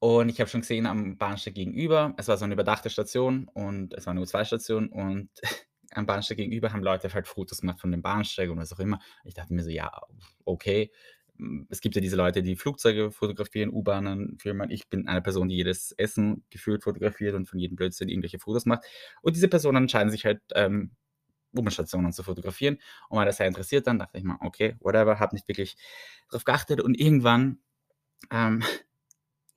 [0.00, 3.94] Und ich habe schon gesehen am Bahnsteig gegenüber es war so 'ne überdachte Station und
[3.94, 5.30] es war 'ne U2-Station und
[5.92, 9.00] am Bahnsteig gegenüber haben Leute halt Fotos gemacht von dem Bahnsteig und was auch immer.
[9.24, 9.90] Ich dachte mir so: „Ja,
[10.44, 10.92] okay.“
[11.38, 14.70] Hm, es gibt ja diese Leute, die Flugzeuge fotografieren, U-Bahnen filmen.
[14.70, 18.66] Ich bin eine Person, die jedes Essen gefühlt fotografiert und von jedem Blödsinn irgendwelche Fotos
[18.66, 18.84] macht.
[19.22, 20.92] Und diese Personen entscheiden sich halt, ähm,
[21.56, 25.34] U-Bahn-Stationen zu fotografieren und war da sehr interessiert dann, dachte ich mir: „Okay, whatever.“ Habe
[25.34, 25.76] nicht wirklich
[26.30, 27.58] drauf geachtet und irgendwann,
[28.30, 28.62] ähm,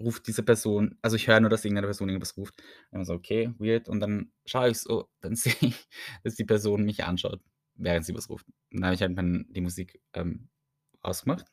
[0.02, 2.62] ruft diese Person also, ich höre nur, dass irgendeine Person irgendwas ruft.
[2.92, 5.88] Und so: „Okay, weird.“ Und dann schaue ich so, dann sehe ich,
[6.24, 7.42] dass die Person mich anschaut,
[7.76, 8.48] während sie was ruft.
[8.72, 9.18] Und dann habe ich halt
[9.56, 10.50] die Musik, ähm,
[11.02, 11.48] ausgemacht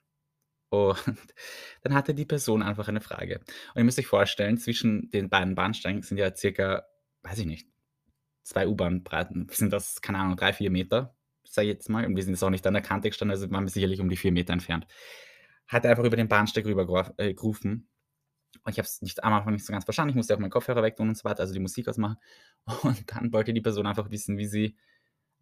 [0.70, 0.96] und
[1.82, 3.40] dann hatte die Person einfach eine Frage.
[3.74, 6.84] Und ihr müsst euch vorstellen, zwischen den beiden Bahnsteigen sind ja circa,
[7.22, 7.68] weiß ich nicht,
[8.44, 9.48] 2 U-Bahn-Breiten.
[9.52, 12.06] Sind das, keine Ahnung, 3, 4 Meter, sage ich jetzt mal.
[12.06, 14.08] Und wir sind jetzt auch nicht an der Kante gestanden, also waren wir sicherlich um
[14.10, 14.86] die 4 Meter entfernt.
[15.68, 17.88] Hat er einfach über den Bahnsteig rüber äh, gerufen
[18.64, 20.10] und ich habe es nicht am Anfang nicht so ganz verstanden.
[20.10, 22.16] Ich musste auch meinen Kopfhörer wegtun und so weiter, also die Musik ausmachen.
[22.84, 24.76] Und dann wollte die Person einfach wissen, wie sie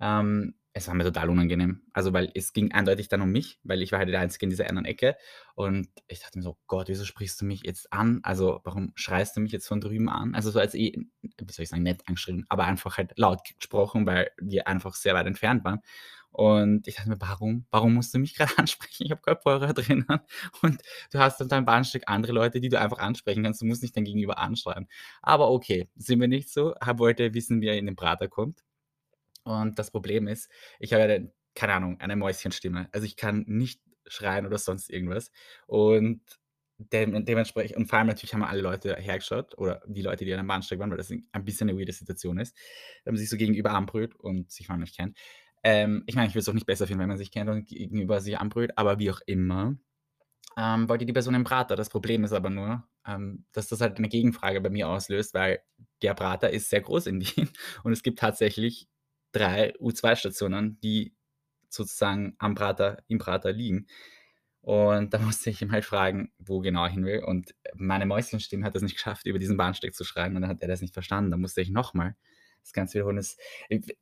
[0.01, 1.83] Ähm, es war mir total unangenehm.
[1.95, 4.51] Also, weil es ging eindeutig dann um mich, weil ich war halt der Einzige in
[4.51, 5.17] dieser einen Ecke
[5.55, 8.21] und ich dachte mir so: „Gott, wieso sprichst du mich jetzt an?
[8.23, 11.63] Also, warum schreist du mich jetzt von drüben an?“ Also, so als eh wie soll
[11.65, 15.65] ich sagen, nett angeschrien, aber einfach halt laut gesprochen, weil wir einfach sehr weit entfernt
[15.65, 15.81] waren.
[16.37, 19.05] Und ich dachte mir: „Warum warum musst du mich grad ansprechen?
[19.07, 20.07] Ich habe Kopfhörer drinnen
[20.63, 23.63] und du hast auf deinem Bahnsteig andere Leute, die du einfach ansprechen kannst.
[23.63, 24.87] Du musst nicht dein Gegenüber anschreien.“
[25.23, 26.73] Aber okay, sind wir nicht so.
[26.75, 28.63] Er wollte wissen, wie er in den Prater kommt.
[29.45, 31.21] Und das Problem ist, ich habe ja
[31.55, 32.89] keine Ahnung, eine Mäuschenstimme.
[32.93, 35.31] Also, ich kann nicht schreien oder sonst irgendwas.
[35.67, 36.21] Und
[36.79, 40.39] dem dementsprechend und vor allem natürlich haben alle Leute hergeschaut oder die Leute, die an
[40.41, 42.55] dem Bahnsteig waren, weil das ein bisschen 'ne weirde Situation ist,
[43.07, 45.17] man sich so gegenüber anbrüllt und sich vorher nicht kennt.
[45.65, 47.67] Ähm, ich meine, ich würde es auch nicht besser finden, wenn man sich kennt und
[47.67, 49.77] gegenüber sich anbrüllt, aber wie auch immer,
[50.57, 51.77] ähm, wollte die Person einen Brater.
[51.77, 55.61] Das Problem ist aber nur, ähm, dass das halt 'ne Gegenfrage bei mir auslöst, weil
[56.03, 57.51] der Prater ist sehr groß in Wien
[57.85, 58.89] und es gibt tatsächlich
[59.33, 61.15] 3 U2-Stationen, die
[61.71, 63.87] sozusagen am Prater im Prater liegen.
[64.63, 67.23] Und da musste ich ihn halt fragen, wo genau er hin will.
[67.25, 70.63] Und meine Mäuschenstimme hat es nicht geschafft, über diesen Bahnsteig zu schreien und dann hat
[70.63, 71.31] er das nicht verstanden.
[71.31, 72.17] Dann musste ich noch mal
[72.67, 73.19] das Ganze wiederholen.
[73.19, 73.37] Es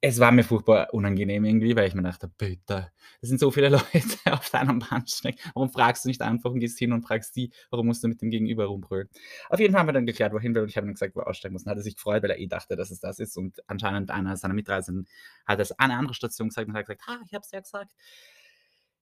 [0.01, 3.69] es war mir furchtbar unangenehm irgendwie, weil ich mir dachte: „Bitte, es sind so viele
[3.95, 5.37] Leute auf deinem Bahnsteig.
[5.55, 8.21] Warum fragst du nicht einfach und gehst hin und fragst die, warum musst du mit
[8.23, 9.09] dem Gegenüber rumbrüllen?“
[9.49, 10.93] Auf jeden Fall haben wir dann geklärt, wo er hin will und ich habe ihm
[10.95, 11.65] gesagt, wo er aussteigen muss.
[11.65, 14.11] Dann hat er sich gefreut, weil er eh dachte, dass es das ist und anscheinend
[14.11, 15.07] einer seiner Mitreisenden
[15.47, 17.61] hat es an 'ne andere Station gesagt und hat gesagt: „Ha, ich habe es ja
[17.61, 17.93] gesagt.“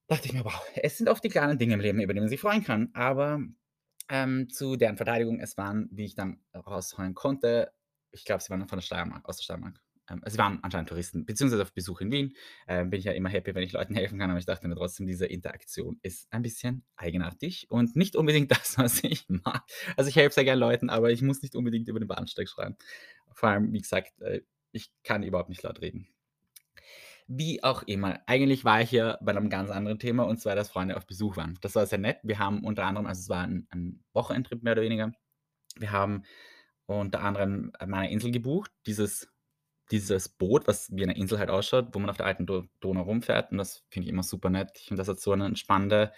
[0.07, 2.29] Dachte ich mir: „Wow, es sind oft die kleinen Dinge im Leben, über die man
[2.29, 3.39] sich freuen kann.“ Aber,
[4.09, 7.71] ähm, zu deren Verteidigung, es waren, wie ich dann raushören konnte
[8.13, 9.81] ich glaube, sie waren von der Steiermark aus der Steiermark.
[10.09, 12.35] Ähm, sie waren anscheinend Touristen, beziehungsweise auf Besuch in Wien.
[12.67, 14.75] Ähm, bin ich ja immer happy, wenn ich Leuten helfen kann, aber ich dachte mir
[14.75, 19.63] trotzdem, diese Interaktion ist ein bisschen eigenartig und nicht unbedingt das, was ich mag.
[19.97, 22.77] Also, ich helfe sehr gern Leuten, aber ich muss nicht unbedingt über den Bahnsteig schreien.
[23.33, 26.07] Vor allem, wie gesagt, äh, ich kann überhaupt nicht laut reden.
[27.27, 28.19] Wie auch immer.
[28.27, 31.37] Eigentlich war ich hier bei 'nem ganz anderen Thema, und zwar, dass Freunde auf Besuch
[31.37, 31.57] waren.
[31.61, 32.17] Das war sehr nett.
[32.23, 35.11] Wir haben unter anderem also, es war 'n 'n Wochenendtrip mehr oder weniger.
[35.77, 36.23] Wir haben
[36.87, 39.29] unter anderem mal 'ne Insel gebucht, dieses
[39.91, 43.03] dieses Boot, was wie eine Insel halt ausschaut, wo man auf der alten Do Donau
[43.03, 44.71] rumfährt und das finde ich immer super nett.
[44.77, 46.13] Ich finde, das hat so eine entspannende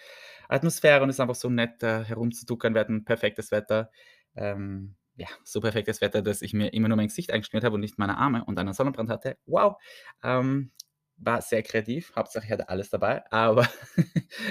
[0.48, 2.74] Atmosphäre und ist einfach so nett, da herumzutuckern.
[2.74, 3.90] Wir hatten perfektes Wetter.
[4.36, 7.80] Ähm, ja, so perfektes Wetter, dass ich mir immer nur mein Gesicht eingeschmiert habe und
[7.82, 9.38] nicht meine Arme und einen Sonnenbrand hatte.
[9.46, 9.76] Wow!
[10.22, 10.72] Ähm,
[11.18, 12.12] war sehr kreativ.
[12.16, 13.68] Hauptsache, ich hatte alles dabei, aber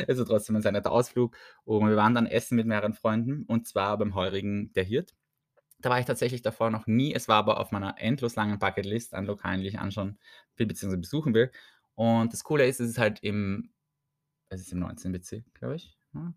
[0.08, 3.68] also, trotzdem ein sehr netter Ausflug und wir waren dann essen mit mehreren Freunden und
[3.68, 5.14] zwar beim Heurigen „Der Hirt“.
[5.86, 7.14] Da war ich tatsächlich davor noch nie.
[7.14, 10.18] Es war aber auf meiner endlos langen Bucketlist an Lokalen, die ich anschauen
[10.58, 11.52] will beziehungsweise besuchen will.
[11.94, 13.70] Und das Coole ist, es ist halt im
[14.50, 15.12] es ist im 19.
[15.12, 16.34] Bezirk, glaube ich, ja?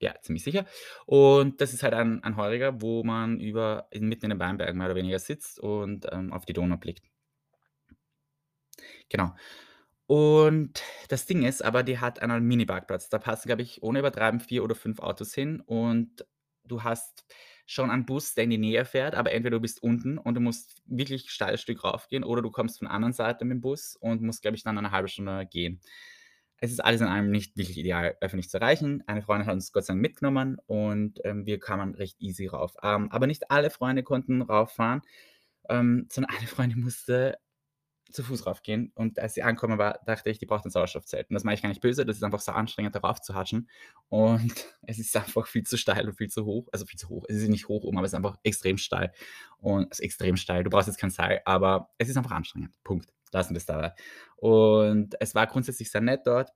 [0.00, 0.66] Ja, ziemlich sicher.
[1.06, 4.86] Und das ist halt ein ein Heuriger, wo man über mitten in den Weinbergen mehr
[4.88, 7.04] oder weniger sitzt und, ähm, auf die Donau blickt.
[9.08, 9.34] Genau.
[10.06, 13.08] Und das Ding ist aber, die hat einen Mini-Parkplatz.
[13.08, 16.26] Da passen, glaube ich, ohne übertreiben 4 oder 5 Autos hin und
[16.64, 17.24] du hast
[17.72, 20.40] schon einen Bus, der in die Nähe fährt, aber entweder du bist unten und du
[20.40, 23.96] musst wirklich steiles Stück raufgehen oder du kommst von der anderen Seite mit dem Bus
[23.96, 25.80] und musst, glaube ich, dann eine halbe Stunde gehen.
[26.58, 29.02] Es ist alles in allem nicht wirklich ideal, öffentlich zu erreichen.
[29.06, 32.74] Eine Freundin hat uns Gott sei Dank mitgenommen und, ähm, wir kamen recht easy rauf.
[32.82, 35.02] Ähm, aber nicht alle Freunde konnten rauffahren,
[35.68, 37.38] ähm, sondern eine Freundin musste
[38.12, 41.30] zu Fuß raufgehen und als sie angekommen war, dachte ich, die braucht 'n Sauerstoffzelt.
[41.30, 43.34] Und das meine ich gar nicht böse, das ist einfach so anstrengend, da rauf zu
[43.34, 43.68] hatschen
[44.08, 44.52] und
[44.86, 46.68] es ist einfach viel zu steil und viel zu hoch.
[46.72, 47.24] Also, viel zu hoch.
[47.28, 49.12] Es ist nicht hoch oben, aber es ist einfach extrem steil
[49.58, 50.64] und also, extrem steil.
[50.64, 52.74] Du brauchst jetzt kein Seil, aber es ist einfach anstrengend.
[52.84, 53.12] Punkt.
[53.32, 53.94] Lassen wir's dabei.
[54.36, 56.50] Und es war grundsätzlich sehr nett dort.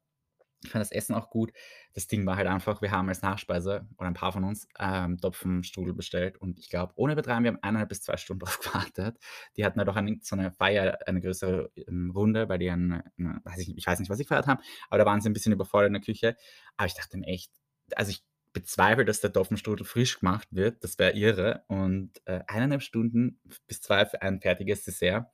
[0.64, 1.52] Ich fand das Essen auch gut.
[1.94, 5.18] Das Ding war halt einfach, wir haben als Nachspeise oder ein paar von uns, ähm,
[5.18, 9.18] Topfenstrudel bestellt und ich glaube, ohne übertreiben, wir haben 1,5 bis 2 Stunden drauf gewartet.
[9.56, 13.02] Die hatten halt auch eine so 'ne Feier, eine größere, ähm, Runde, weil die ein
[13.16, 15.32] 'ne weiß ich ich weiß nicht, was sie gefeiert haben, aber da waren sie 'n
[15.34, 16.36] bisschen überfordert in der Küche.
[16.76, 17.52] Aber ich dachte mir echt
[17.94, 20.82] also, ich bezweifle, dass der Topfenstrudel frisch gemacht wird.
[20.82, 25.26] Das wäre irre und, äh, 1,5 Stunden bis 2 für ein fertiges Dessert.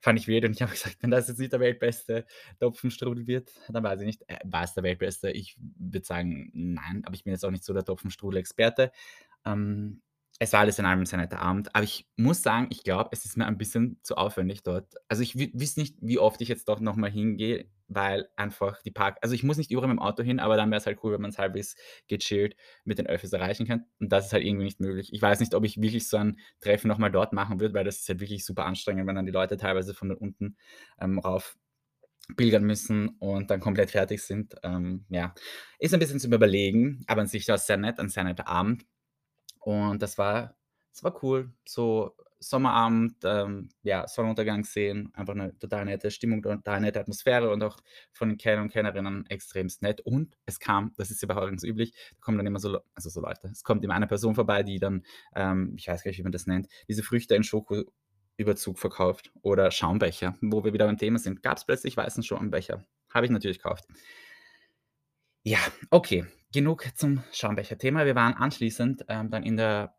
[0.00, 2.26] Fand ich weird und ich habe gesagt: „Wenn das jetzt nicht der weltbeste
[2.58, 7.14] Topfenstrudel wird, dann weiß ich nicht, äh, war's der weltbeste?“ Ich würde sagen, nein, aber
[7.14, 8.92] ich bin jetzt auch nicht so der Topfenstrudel-Experte.
[9.44, 10.02] Ähm,
[10.40, 13.10] es war alles in allem 'n sehr netter Abend, aber ich muss sagen, ich glaube,
[13.12, 14.94] es ist mir ein bisschen zu aufwendig dort.
[15.08, 18.90] Also, ich wüsste nicht, wie oft ich jetzt dort noch mal hingehe, weil einfach die
[18.92, 21.20] Park also, ich muss nicht überall mit'm Auto hin, aber dann wär's halt cool, wenn
[21.22, 21.76] man's halbwegs
[22.08, 25.10] gechillt mit den Öffis erreichen kann und das ist halt irgendwie nicht möglich.
[25.12, 27.84] Ich weiß nicht, ob ich wirklich so ein Treffen noch mal dort machen würde, weil
[27.84, 30.56] das ist halt wirklich super anstrengend, wenn dann die Leute teilweise von unten,
[31.00, 31.56] ähm, rauf
[32.36, 34.54] pilgern müssen und dann komplett fertig sind.
[34.62, 35.34] Ähm, ja,
[35.80, 38.84] ist ein bisschen zum Überlegen, aber an sich war's sehr nett, ein sehr netter Abend.
[39.60, 40.56] Und das war
[40.92, 46.80] das war cool, so Sommerabend, ähm, ja, Sonnenuntergang sehen, einfach 'ne total nette Stimmung, total
[46.80, 47.78] nette Atmosphäre und auch
[48.12, 50.00] von den Kenner und Kennerinnen extremst nett.
[50.00, 53.10] Und es kam, das ist ja bei Hurricanes üblich, da kommen dann immer so also
[53.10, 55.02] so Leute, es kommt immer eine Person vorbei, die dann,
[55.36, 59.70] ähm, ich weiß gar nicht, wie man das nennt, diese Früchte in Schokoüberzug verkauft oder
[59.70, 61.42] Schaumbecher, wo wir wieder beim Thema sind.
[61.42, 62.84] Gab's plötzlich weißen Schaumbecher.
[63.12, 63.84] Habe ich natürlich gekauft.
[65.44, 65.58] Ja,
[65.90, 68.06] okay, genug zum Schaumbecher-Thema.
[68.06, 69.94] Wir waren anschließend, ähm, dann in der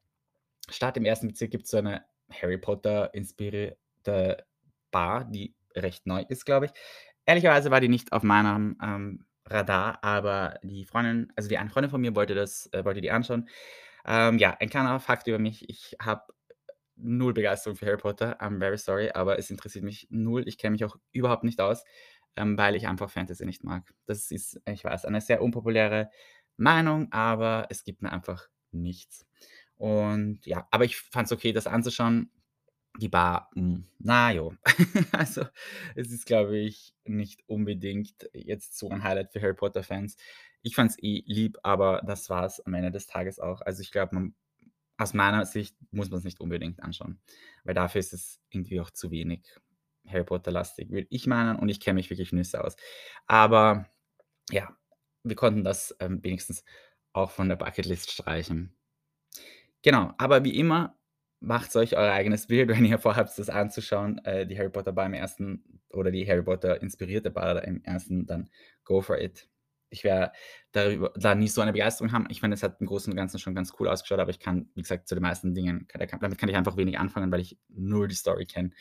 [0.70, 4.46] Stadt im ersten Bezirk gibt's so eine Harry Potter inspirierte
[4.92, 6.72] Bar, die recht neu ist, glaube ich.
[7.26, 11.92] Ehrlicherweise war die nicht auf meinem, ähm, Radar, aber die Freundin also die eine Freundin
[11.92, 13.50] von mir wollte das äh, wollte die anschauen.
[14.06, 16.24] Ähm, ja, ein kleiner Fakt über mich: Ich habe
[16.96, 18.42] null Begeisterung für Harry Potter.
[18.42, 20.48] I'm very sorry, aber es interessiert mich null.
[20.48, 21.84] Ich kenne mich auch überhaupt nicht aus,
[22.36, 23.94] ähm, weil ich einfach Fantasy nicht mag.
[24.06, 26.10] Das ist, ich weiß, eine sehr unpopuläre
[26.62, 29.26] Meinung, aber es gibt mir einfach nichts.
[29.76, 32.32] Und ja, aber ich fand's okay, das anzuschauen.
[33.00, 34.50] Die Bar, hm, na ja.
[35.14, 35.46] Also,
[35.96, 40.18] es ist, glaube ich, nicht unbedingt jetzt so ein Highlight für Harry Potter-Fans.
[40.62, 43.62] Ich fand's eh lieb, aber das war's am Ende des Tages auch.
[43.62, 44.36] Also, ich glaube, man
[44.98, 47.20] aus meiner Sicht muss man's nicht unbedingt anschauen,
[47.64, 49.42] weil dafür ist es irgendwie auch zu wenig
[50.08, 52.76] Harry Potter-lastig, würde ich meinen, und ich kenne mich wirklich Nüsse aus.
[53.26, 53.88] Aber
[54.52, 54.76] ja,
[55.24, 56.64] wir konnten das, ähm, wenigstens
[57.14, 58.76] auch von der Bucketlist streichen.
[59.84, 60.98] Genau, aber wie immer,
[61.40, 65.08] macht's euch euer eigenes Bild, wenn ihr vorhabt, das anzuschauen, äh, die Harry Potter Bar
[65.08, 68.50] im ersten oder die Harry Potter inspirierte Bar im ersten, dann
[68.84, 69.48] go for it.
[69.90, 70.32] Ich werde
[70.72, 72.26] darüber da nicht so eine Begeisterung haben.
[72.30, 74.70] Ich meine, es hat im Großen und Ganzen schon ganz cool ausgeschaut, aber ich kann,
[74.74, 78.08] wie gesagt, zu den meisten Dingen damit kann ich einfach wenig anfangen, weil ich null
[78.08, 78.72] die Story kenne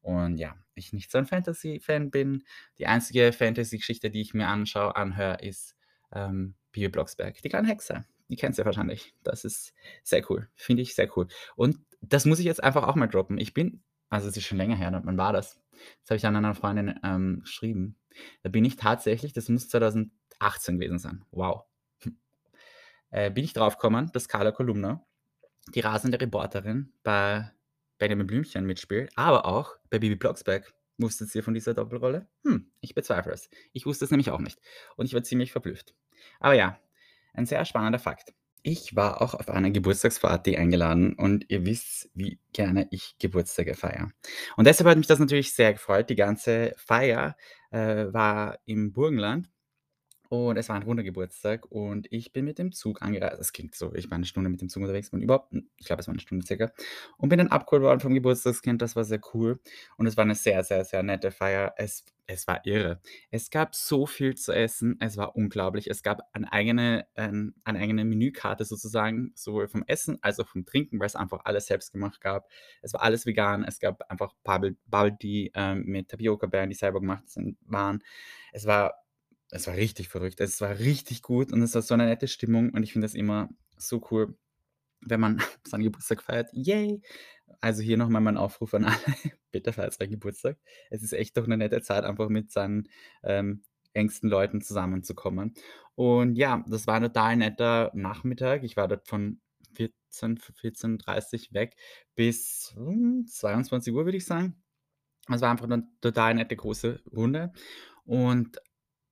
[0.00, 2.44] und ja, ich nicht so ein Fantasy-Fan bin.
[2.78, 5.74] Die einzige Fantasy-Geschichte, die ich mir anschaue anhöre, ist,
[6.12, 8.04] ähm, Bibi Blocksberg, die kleine Hexe.
[8.28, 9.14] Die kennst du ja wahrscheinlich.
[9.22, 10.48] Das ist sehr cool.
[10.54, 11.28] Finde ich sehr cool.
[11.56, 13.38] Und das muss ich jetzt einfach auch mal droppen.
[13.38, 15.00] Ich bin also, es ist schon länger her, ne?
[15.04, 15.60] Wann war das?
[16.02, 17.96] Das habe ich dann einer Freundin, ähm, geschrieben.
[18.42, 21.24] Da bin ich tatsächlich das muss 2018 gewesen sein.
[21.30, 21.64] Wow.
[23.10, 25.02] Äh, bin ich drauf gekommen, dass Carla Kolumna,
[25.74, 27.50] die rasende Reporterin, bei
[27.96, 30.74] Benjamin Blümchen mitspielt, aber auch bei Bibi Blocksberg.
[30.98, 32.28] Wusstet ihr von dieser Doppelrolle?
[32.44, 33.48] Hm, ich bezweifle es.
[33.72, 34.58] Ich wusste es nämlich auch nicht
[34.96, 35.94] und ich war ziemlich verblüfft.
[36.40, 36.78] Aber ja,
[37.32, 38.34] ein sehr spannender Fakt.
[38.64, 44.10] Ich war auch auf einer Geburtstagsparty eingeladen und ihr wisst, wie gerne ich Geburtstage feiere.
[44.56, 46.10] Und deshalb hat mich das natürlich sehr gefreut.
[46.10, 47.36] Die ganze Feier,
[47.70, 49.48] äh, war im Burgenland
[50.28, 53.38] und es war ein runder Geburtstag und ich bin mit dem Zug angereist.
[53.40, 55.86] Das klingt so, ich war 'ne Stunde mit dem Zug unterwegs und überhaupt hm, ich
[55.86, 56.72] glaube, es war 'ne Stunde circa
[57.18, 58.82] und bin dann abgeholt worden vom Geburtstagskind.
[58.82, 59.60] Das war sehr cool
[59.96, 61.74] und es war 'ne sehr, sehr, sehr nette Feier.
[61.78, 63.00] Es es war irre.
[63.30, 65.88] Es gab so viel zu essen, es war unglaublich.
[65.88, 70.66] Es gab eine eigene ähm, eine eigene Menükarte sozusagen, sowohl vom Essen als auch vom
[70.66, 72.48] Trinken, weil's einfach alles selbst gemacht gab.
[72.82, 73.64] Es war alles vegan.
[73.64, 78.02] Es gab einfach Bubble Bubble Tea, ähm, mit Tapiocabeeren, die selber gemacht sind waren.
[78.52, 78.94] Es war
[79.50, 80.40] es war richtig verrückt.
[80.40, 83.14] Es war richtig gut und es war so 'ne nette Stimmung und ich finde das
[83.14, 84.36] immer so cool,
[85.02, 86.50] wenn man seinen Geburtstag feiert.
[86.54, 87.02] Yay!
[87.62, 88.96] Also, hier noch mal mein Aufruf an alle:
[89.52, 90.58] Bitte feiert euren Geburtstag.
[90.90, 92.88] Es ist echt doch 'ne nette Zeit, einfach mit seinen,
[93.24, 95.54] ähm, engsten Leuten zusammenzukommen.
[95.96, 98.64] Und ja, das war 'n total netter Nachmittag.
[98.64, 99.40] Ich war dort von
[99.74, 101.76] 14 v 14:30 weg
[102.16, 104.56] bis, hm, 22:00, würde ich sagen.
[105.32, 107.52] Es war einfach 'ne total nette große Runde
[108.06, 108.58] und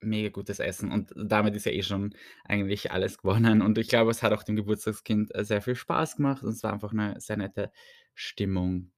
[0.01, 4.11] mega gutes Essen und damit ist ja eh schon eigentlich alles gewonnen und ich glaube,
[4.11, 7.15] es hat auch dem Geburtstagskind, äh, sehr viel Spaß gemacht und es war einfach 'ne
[7.19, 7.73] sehr nette
[8.15, 8.93] Stimmung.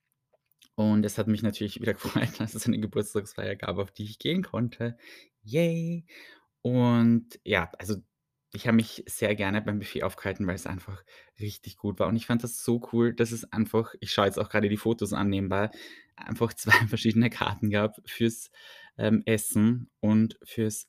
[0.77, 1.95] Und es hat mich natürlich wieder
[2.29, 4.97] gefreut, dass es eine Geburtstagsfeier gab, auf die ich gehen konnte.
[5.45, 6.07] Yay!
[6.63, 7.97] Und ja, also,
[8.55, 11.05] ich habe mich sehr gerne beim Buffet aufgehalten, weil's einfach
[11.41, 14.39] richtig gut war und ich fand das so cool, dass es einfach ich schaue jetzt
[14.39, 15.71] auch grade die Fotos an nebenbei,
[16.17, 18.51] einfach 2 verschiedene Karten gab fürs,
[18.99, 20.89] ähm, Essen und fürs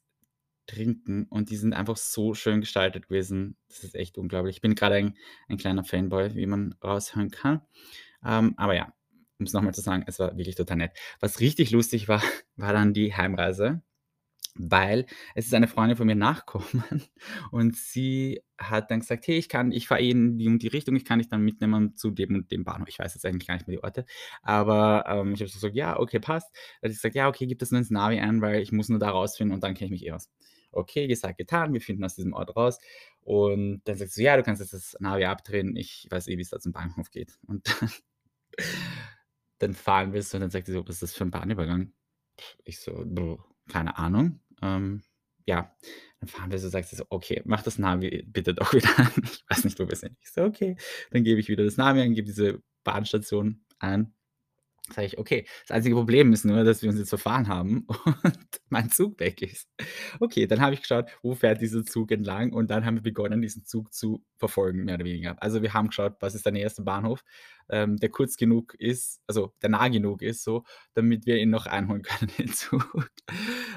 [0.68, 3.58] Trinken und die sind einfach so schön gestaltet gewesen.
[3.70, 4.58] Das ist echt unglaublich.
[4.58, 5.18] Ich bin grade ein
[5.48, 7.62] ein kleiner Fanboy, wie man raushören kann.
[8.24, 8.94] Ähm, aber ja,
[9.40, 10.92] um's noch mal zu sagen, es war wirklich total nett.
[11.20, 12.22] Was richtig lustig war,
[12.56, 13.82] war dann die Heimreise,
[14.62, 16.84] weil es ist eine Freundin von mir nachgekommen
[17.52, 20.68] und sie hat dann gesagt: „Hey, ich kann ich fahre eh in die und die
[20.68, 23.48] Richtung, ich kann dich dann mitnehmen zu dem und dem Bahnhof.“ Ich weiß jetzt eigentlich
[23.48, 24.06] gar nicht mehr die Orte,
[24.42, 26.50] aber, ähm, ich habe so gesagt: „Ja, okay, passt.“
[26.82, 28.90] Dann hat sie gesagt: „Ja, okay, gib das nur ins Navi ein, weil ich muss
[28.90, 30.30] nur da rausfinden und dann kenne ich mich eh aus.“
[30.72, 31.74] Okay, gesagt, getan.
[31.74, 32.80] Wir finden aus diesem Ort raus
[33.22, 35.76] und dann sagt sie: „Ja, du kannst jetzt das Navi abdrehen.
[35.76, 37.90] Ich weiß eh, wie's da zum Bahnhof geht.“ Und dann
[39.60, 41.94] dann fahren wir so und dann sagt sie so: „Was ist das für 'n Bahnübergang?“
[42.66, 43.06] Ich so:
[43.70, 45.02] „Keine Ahnung.“ Ähm,
[45.46, 45.76] ja,
[46.20, 49.12] dann fahren wir so, sagt sie so: „Okay, mach das Navi bitte doch wieder an.
[49.24, 50.76] Ich weiß nicht, wo wir sind.“ Ich so: „Okay.“
[51.12, 54.14] Dann gebe ich wieder das Navi ein, gebe diese Bahnstation ein.
[54.92, 57.86] Sage ich: „Okay, das einzige Problem ist nur, dass wir uns jetzt verfahren haben
[58.24, 59.70] und mein Zug weg ist.“
[60.20, 63.42] Okay, dann habe ich geschaut, wo fährt dieser Zug entlang und dann haben wir begonnen,
[63.42, 65.42] diesen Zug zu verfolgen, mehr oder weniger.
[65.44, 67.24] Also, wir haben geschaut, was ist der nächste Bahnhof,
[67.70, 70.64] ähm, der kurz genug ist also, der nah genug ist so,
[70.96, 73.12] damit wir ihn noch einholen können, den Zug.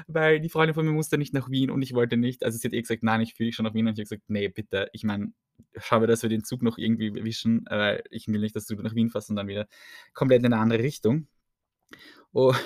[0.07, 2.67] Weil die Freundin von mir musste nicht nach Wien und ich wollte nicht also, sie
[2.67, 4.89] hat eh gesagt: „Nein, ich fliege schon nach Wien.“ Und ich habe gesagt: „Ne, bitte,
[4.93, 5.33] ich meine,
[5.77, 8.65] schauen wir, dass wir den Zug noch irgendwie erwischen, äh, weil ich will nicht, dass
[8.67, 9.67] du nach Wien fährst und dann wieder
[10.13, 11.27] komplett in 'ne andere Richtung.“
[12.33, 12.57] Und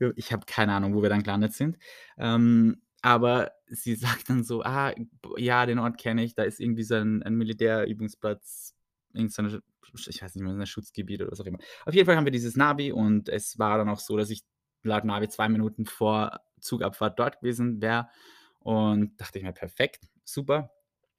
[0.00, 1.78] ja, ich habe keine Ahnung, wo wir dann gelandet sind.
[2.18, 4.94] Ähm, aber sie sagt dann so: „Ah,
[5.38, 8.74] ja, den Ort kenne ich, da ist irgendwie so 'n ein Militärübungsplatz,
[9.14, 9.42] irgend so
[9.96, 12.24] Sch ich weiß nicht mehr, 'n Schutzgebiet oder was auch immer.“ Auf jeden Fall haben
[12.26, 14.42] wir dieses Navi und es war dann auch so, dass ich
[14.84, 18.08] laut Navi 2 Minuten vor Zugabfahrt dort gewesen wäre
[18.60, 20.70] und dachte ich mir: „Perfekt, super.“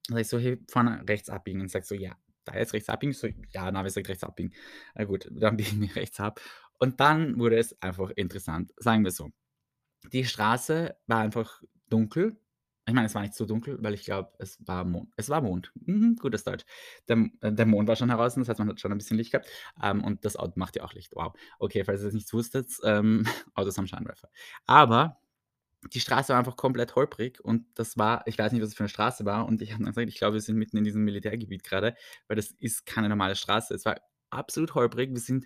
[0.07, 3.11] Sage ich so: „Hey, vorne rechts abbiegen.“ Und sagt so: „Ja, da jetzt rechts abbiegen?“
[3.11, 4.53] Ich so: „Ja, Navi sagt rechts abbiegen.“
[4.95, 6.41] Na gut, dann biegen wir rechts ab.
[6.79, 9.31] Und dann wurde es einfach interessant, sagen wir so.
[10.11, 12.37] Die Straße war einfach dunkel.
[12.87, 15.41] Ich meine, es war nicht so dunkel, weil ich glaube, es war Mond es war
[15.41, 15.71] Mond.
[15.85, 16.65] Mhm, gutes Deutsch.
[17.07, 19.31] Der äh, der Mond war schon draußen, das heißt, man hat schon ein bisschen Licht
[19.31, 19.47] gehabt,
[19.81, 21.11] ähm, und das Auto macht ja auch Licht.
[21.15, 21.33] Wow.
[21.57, 24.29] Okay, falls ihr das nicht wusstet, ähm, Autos haben Scheinwerfer.
[24.67, 25.17] Aber
[25.93, 28.83] die Straße war einfach komplett holprig und das war ich weiß nicht, was das für
[28.83, 31.03] 'ne Straße war und ich habe dann gesagt: „Ich glaube, wir sind mitten in diesem
[31.05, 31.95] Militärgebiet grade“,
[32.27, 33.73] weil das ist keine normale Straße.
[33.75, 33.97] Es war
[34.31, 35.11] absolut holprig.
[35.11, 35.45] Wir sind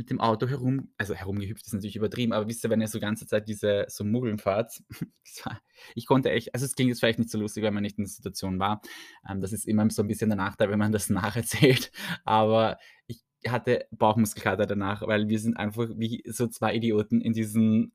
[0.00, 3.00] mit dem Auto herum also, herumgehüpft ist natürlich übertrieben, aber wisst ihr, wenn ihr so
[3.00, 4.82] ganze Zeit diese so Muggeln fahrt,
[5.94, 8.04] ich konnte echt also, es klingt jetzt vielleicht nicht so lustig, wenn man nicht in
[8.04, 8.80] der Situation war.
[9.28, 11.92] Ähm, das ist immer so 'n bisschen der Nachteil, wenn man das nacherzählt,
[12.24, 17.92] aber ich hatte Bauchmuskelkater danach, weil wir sind einfach wie so 2 Idioten in diesem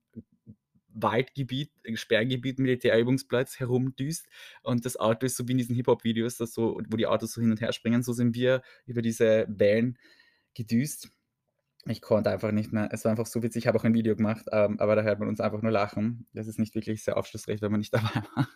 [0.90, 4.28] Waldgebiet, Sperrgebiet, Militärübungsplatz herumdüst
[4.64, 7.52] und das Auto ist so wie in diesen Hip-Hop-Videos, so wo die Autos so hin
[7.52, 9.98] und her springen, so sind wir über diese Wellen
[10.54, 11.10] gedüst.
[11.88, 12.90] Ich konnte einfach nicht mehr.
[12.92, 13.64] Es war einfach so witzig.
[13.64, 16.28] Ich habe auch ein Video gemacht, ähm, aber da hört man uns einfach nur lachen.
[16.34, 18.48] Das ist nicht wirklich sehr aufschlussreich, wenn man nicht dabei war.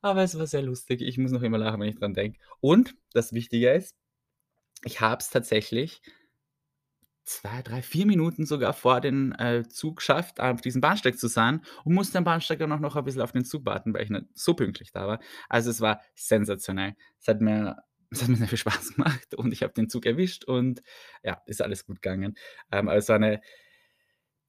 [0.00, 1.02] Aber es war sehr lustig.
[1.02, 2.38] Ich muss noch immer lachen, wenn ich dran denke.
[2.60, 3.94] Und das Wichtige ist,
[4.84, 6.00] ich habe es tatsächlich
[7.24, 11.60] 2, 3, 4 Minuten sogar vor den, äh, Zug geschafft, auf diesem Bahnsteig zu sein
[11.84, 14.10] und musste am Bahnsteig dann auch noch ein bisschen auf den Zug warten, weil ich
[14.10, 15.20] nicht so pünktlich da war.
[15.48, 16.94] Also, es war sensationell.
[17.20, 17.76] Es hat mir
[18.10, 20.82] es hat mir sehr viel Spaß gemacht und ich habe den Zug erwischt und
[21.22, 22.36] ja, ist alles gut gegangen.
[22.72, 23.40] Ähm, aber es war 'ne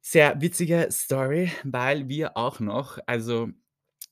[0.02, 3.50] sehr witzige Story, weil wir auch noch also,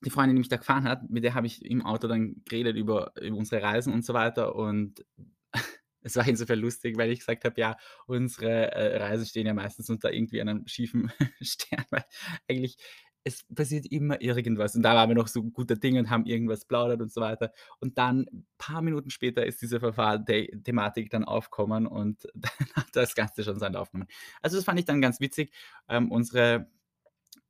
[0.05, 2.75] die Freundin, die mich da gefahren hat, mit der habe ich im Auto dann geredet
[2.77, 5.05] über über unsere Reisen und so weiter und
[6.01, 7.77] es war insofern lustig, weil ich gesagt habe: „Ja,
[8.07, 12.05] unsere, äh, Reisen stehen ja meistens unter irgendwie einem schiefen Stern“, weil
[12.49, 12.77] eigentlich
[13.25, 14.75] es passiert immer irgendwas.
[14.75, 17.51] Und da waren wir noch so guter Dinge und haben irgendwas plaudert und so weiter.
[17.79, 18.27] Und dann
[18.59, 23.43] paar Minuten später ist diese Verfahren The Thematik dann aufgekommen und dann hat das Ganze
[23.43, 24.09] schon seinen Lauf genommen.
[24.41, 25.51] Also, das fand ich dann ganz witzig.
[25.89, 26.67] Ähm, unsere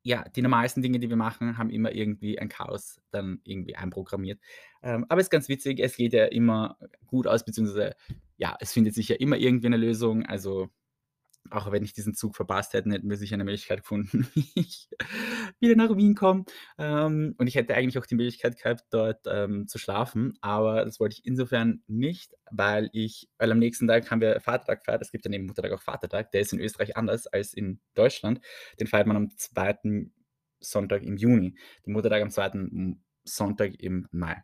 [0.04, 4.40] ja, die normalsten Dinge, die wir machen, haben immer irgendwie ein Chaos dann irgendwie einprogrammiert.
[4.84, 7.96] Ähm, aber ist ganz witzig, es geht ja immer gut aus, beziehungsweise
[8.38, 10.24] ja, es findet sich ja immer irgendwie 'ne Lösung.
[10.26, 10.70] Also,
[11.52, 14.90] auch wenn ich diesen Zug verpasst hätten, hätten wir sicher 'ne Möglichkeit gefunden, wie ich
[15.60, 16.46] wieder nach Wien komme.
[16.78, 21.00] Ähm, und ich hätte eigentlich auch die Möglichkeit gehabt, dort, ähm, zu schlafen, aber das
[21.00, 25.02] wollte ich insofern nicht, weil ich weil am nächsten Tag haben wir Vatertag gefeiert.
[25.02, 26.32] Es gibt ja neben Muttertag auch Vatertag.
[26.32, 28.42] Der ist in Österreich anders als in Deutschland.
[28.80, 30.12] Den feiert man am 2.
[30.60, 31.56] Sonntag im Juni.
[31.86, 32.48] Den Muttertag am 2.
[32.72, 34.44] M Sonntag im Mai.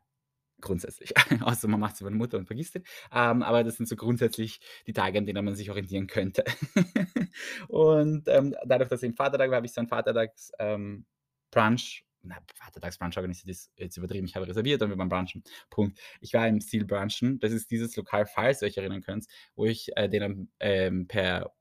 [0.61, 1.13] Grundsätzlich.
[1.41, 2.83] Außer man macht's über 'ne Mutter und vergisst ihn.
[3.11, 6.43] Ähm, aber das sind so grundsätzlich die Tage, an denen man sich orientieren könnte.
[7.67, 11.05] Und, ähm, dadurch, dass eben Vatertag war, habe ich so 'n Vatertags ähm,
[11.51, 14.27] Brunch na, Vatertagsbrunch organisiert ist jetzt übertrieben.
[14.27, 15.43] Ich habe reserviert und wir waren brunchen.
[15.71, 15.99] Punkt.
[16.19, 17.39] Ich war im Stil brunchen.
[17.39, 21.51] Das ist dieses Lokal, falls ihr euch erinnern könnt, wo ich, äh, denen, ähm, per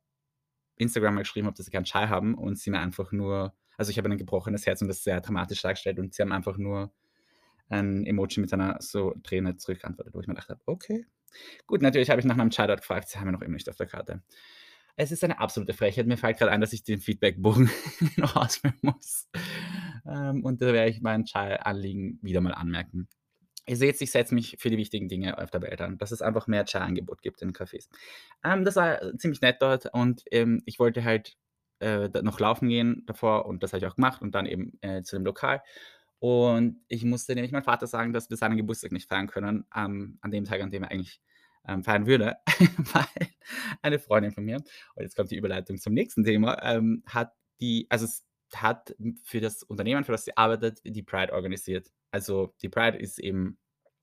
[0.76, 3.90] Instagram mal geschrieben habe, dass sie gern Chai haben und sie mir einfach nur also,
[3.90, 6.92] ich habe ein gebrochenes Herz und das sehr dramatisch dargestellt und sie haben einfach nur
[7.70, 11.06] ein Emoji mit einer so Träne zurückgeantwortet, wo ich mir gedacht habe: „Okay.“
[11.66, 13.09] Gut, natürlich habe ich nach meinem Chai dort gefragt.
[13.09, 14.22] Sie haben ihn noch immer nicht auf der Karte.
[14.96, 16.06] Es ist eine absolute Frechheit.
[16.06, 17.70] Mir fällt grad ein, dass ich den Feedbackbogen
[18.16, 19.28] noch ausfüllen muss.
[20.06, 23.09] Ähm, und da werde ich mein Chai-Anliegen wieder mal anmerken.
[23.66, 26.22] Ihr seht, ich setze mich für die wichtigen Dinge auf der Welt ein, dass es
[26.22, 27.88] einfach mehr Chai-Angebot gibt in Cafés.
[28.44, 31.37] Ähm, das war ziemlich nett dort und, ähm, ich wollte halt,
[31.80, 35.02] äh, noch laufen gehen davor und das habe ich auch gemacht und dann eben, äh,
[35.02, 35.62] zu dem Lokal.
[36.20, 40.18] Und ich musste nämlich meinem Vater sagen, dass wir seinen Geburtstag nicht feiern können, ähm,
[40.20, 41.20] an dem Tag, an dem er eigentlich,
[41.66, 42.37] ähm, feiern würde,
[42.92, 43.28] weil
[43.83, 47.86] eine Freundin von mir und jetzt kommt die Überleitung zum nächsten Thema, ähm, hat die
[47.90, 48.07] also,
[48.55, 51.90] hat für das Unternehmen, für das sie arbeitet, die Pride organisiert.
[52.11, 53.59] Also, die Pride ist eben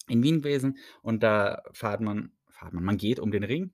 [0.07, 3.73] in Wien gewesen und da fährt man fährt man man geht um den Ring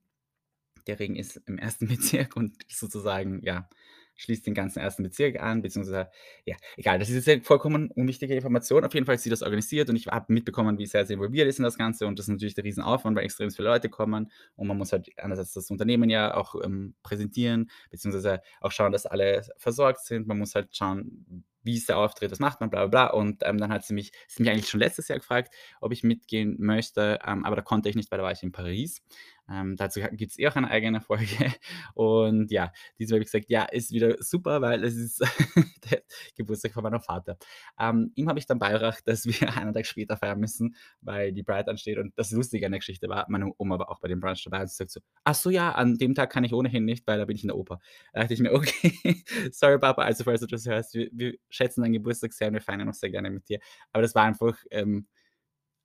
[0.86, 3.68] Der Ring ist im ersten Bezirk und sozusagen, ja,
[4.16, 6.08] schließt den ganzen ersten Bezirk an, beziehungsweise
[6.44, 8.84] ja, egal, das ist jetzt vollkommen unwichtige Information.
[8.84, 11.48] Auf jeden Fall hat sie das organisiert und ich habe mitbekommen, wie sehr sie involviert
[11.48, 14.30] ist in das Ganze und das ist natürlich der Riesenaufwand, weil extrem viele Leute kommen
[14.56, 19.06] und man muss halt einerseits das Unternehmen ja auch, ähm, präsentieren, beziehungsweise auch schauen, dass
[19.06, 20.26] alle versorgt sind.
[20.26, 23.18] Man muss halt schauen, wie ist der Auftritt, was macht man, bla bla bla.
[23.18, 26.04] Und, ähm, dann hat sie mich sie mich eigentlich schon letztes Jahr gefragt, ob ich
[26.04, 29.02] mitgehen möchte, ähm, aber da konnte ich nicht, weil da war ich in Paris.
[29.50, 31.26] Ähm, dazu gibt es eh auch eine eigene Folge.
[31.94, 35.20] Und ja, diesmal habe ich gesagt, ja, ist wieder super, weil es ist
[35.90, 36.02] der
[36.36, 37.36] Geburtstag von meinem Vater.
[37.78, 41.42] Ähm, ihm habe ich dann beigebracht, dass wir einen Tag später feiern müssen, weil die
[41.42, 41.98] Bride ansteht.
[41.98, 44.62] Und das Lustige an der Geschichte war, meine Oma war auch bei dem Brunch dabei
[44.62, 47.18] und sie sagt so, ach so, ja, an dem Tag kann ich ohnehin nicht, weil
[47.18, 47.80] da bin ich in der Oper.
[48.12, 49.22] Da dachte ich mir, okay,
[49.52, 52.60] sorry Papa, also falls du das hörst, wir, wir schätzen deinen Geburtstag sehr und wir
[52.60, 53.58] feiern auch sehr gerne mit dir.
[53.92, 55.06] Aber das war einfach ähm,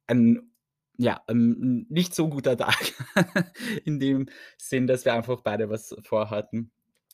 [0.07, 0.51] ein
[0.99, 2.93] ja, ähm, nicht so guter Tag
[3.85, 4.27] in dem
[4.57, 6.71] Sinn, dass wir einfach beide was vorhatten.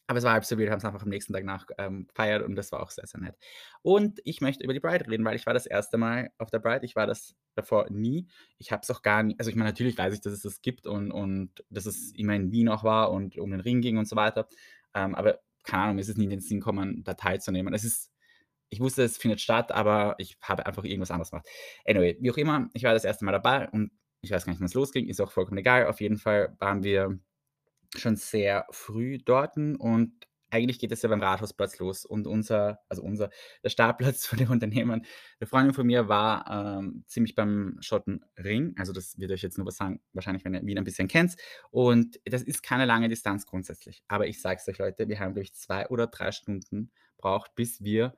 [0.07, 2.07] Aber es war halb so wild, wir haben's einfach am nächsten Tag nach ähm,
[2.45, 3.35] und das war auch sehr, sehr nett.
[3.83, 6.59] Und ich möchte über die Bride reden, weil ich war das erste Mal auf der
[6.59, 6.83] Bride.
[6.83, 8.27] Ich war das davor nie.
[8.57, 10.63] Ich habe es auch gar nicht also ich meine, natürlich weiß ich, dass es das
[10.63, 13.99] gibt und und dass es immer in Wien auch war und um den Ring ging
[13.99, 14.47] und so weiter.
[14.95, 17.73] Ähm, aber keine Ahnung, mir ist es nie in den Sinn gekommen, da teilzunehmen.
[17.73, 18.11] Es ist
[18.69, 21.47] ich wusste, es findet statt, aber ich habe einfach irgendwas anderes gemacht.
[21.85, 23.91] Anyway, wie auch immer, ich war das erste Mal dabei und
[24.21, 25.87] ich weiß gar nicht, wann es losging, ist auch vollkommen egal.
[25.87, 27.19] Auf jeden Fall waren wir
[27.95, 30.13] schon sehr früh dorten und
[30.51, 33.29] eigentlich geht es ja beim Rathausplatz los und unser also unser
[33.63, 35.05] der Startplatz von dem Unternehmen
[35.39, 38.73] eine Freundin von mir war, ähm, ziemlich beim Schottenring.
[38.77, 41.35] Also, das wird euch jetzt nur was sagen, wahrscheinlich, wenn ihr Wien ein bisschen kennt.
[41.71, 44.03] Und das ist keine lange Distanz grundsätzlich.
[44.07, 47.55] Aber ich sage es euch, Leute, wir haben, glaube ich, 2 oder 3 Stunden braucht,
[47.55, 48.15] bis wir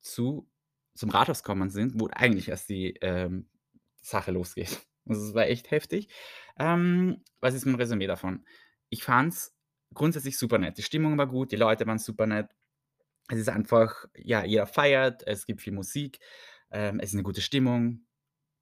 [0.00, 0.48] zu
[0.94, 3.48] zum Rathaus gekommen sind, wo eigentlich erst die, ähm,
[4.02, 4.80] Sache losgeht.
[5.08, 6.08] Also, es war echt heftig.
[6.58, 8.44] Ähm, was ist mein Resümee davon?
[8.90, 9.56] Ich fand's
[9.94, 10.78] grundsätzlich super nett.
[10.78, 12.50] Die Stimmung war gut, die Leute waren super nett.
[13.28, 16.18] Es ist einfach ja, jeder feiert, es gibt viel Musik,
[16.70, 18.06] ähm, es ist 'ne gute Stimmung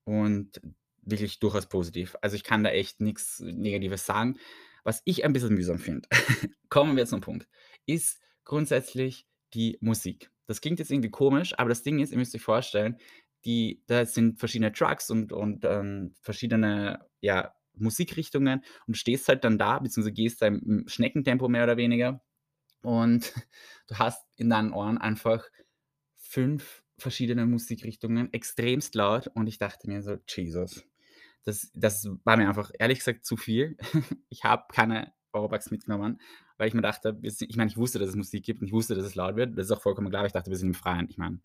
[0.04, 0.60] und
[1.02, 2.16] wirklich durchaus positiv.
[2.22, 4.38] Also, ich kann da echt nix Negatives sagen.
[4.84, 6.08] Was ich ein bisschen mühsam finde,
[6.70, 7.48] kommen wir zum Punkt,
[7.86, 10.30] ist grundsätzlich die Musik.
[10.48, 12.98] Das klingt jetzt irgendwie komisch, aber das Ding ist, ihr müsst euch vorstellen,
[13.46, 19.58] die da sind verschiedene Trucks und und, ähm, verschiedene, ja, Musikrichtungen und stehst halt dann
[19.58, 22.22] da, beziehungsweise gehst da im im Schneckentempo mehr oder weniger
[22.82, 23.32] und
[23.88, 25.44] du hast in deinen Ohren einfach
[26.16, 30.84] 5 verschiedene Musikrichtungen, extremst laut und ich dachte mir so: „Jesus.“
[31.44, 33.76] Das das war mir einfach ehrlich gesagt zu viel.
[34.30, 36.20] Ich habe keine Powerbucks mitgenommen,
[36.58, 38.94] weil ich mir dachte, ich meine, ich wusste, dass es Musik gibt und ich wusste,
[38.94, 39.56] dass es laut wird.
[39.56, 40.26] Das ist auch vollkommen klar.
[40.26, 41.08] Ich dachte, wir sind im Freien.
[41.08, 41.40] Ich meine,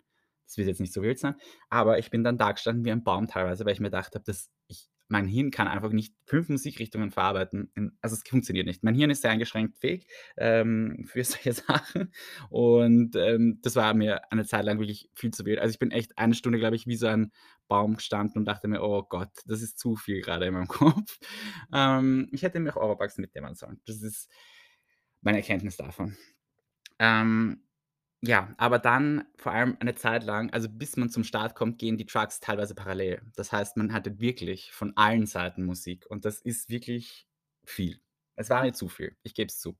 [0.46, 1.36] das wird jetzt nicht so wild sein.
[1.70, 4.50] Aber ich bin dann dagestanden wie ein Baum teilweise, weil ich mir gedacht habe, dass
[4.68, 7.70] ich mein Hirn kann einfach nicht 5 Musikrichtungen verarbeiten.
[8.00, 8.82] Also, es funktioniert nicht.
[8.82, 10.06] Mein Hirn ist sehr eingeschränkt fähig,
[10.38, 12.12] ähm, für solche Sachen
[12.48, 15.58] und, ähm, das war mir eine Zeit lang wirklich viel zu wild.
[15.58, 17.32] Also, ich bin echt eine Stunde, glaube ich, wie so ein
[17.68, 21.18] Baum gestanden und dachte mir: „Oh Gott, das ist zu viel grade in meinem Kopf.“
[21.72, 23.80] Ähm, ich hätte mir auch Oropax mitnehmen sollen.
[23.86, 24.30] Das ist
[25.24, 26.16] meine Erkenntnis davon.
[26.98, 27.62] Ähm,
[28.22, 31.98] ja, aber dann vor allem eine Zeit lang also, bis man zum Start kommt, gehen
[31.98, 33.22] die Trucks teilweise parallel.
[33.36, 37.28] Das heißt, man hatte wirklich von allen Seiten Musik und das ist wirklich
[37.64, 38.00] viel.
[38.36, 39.76] Es war mir zu viel, ich gebe es zu.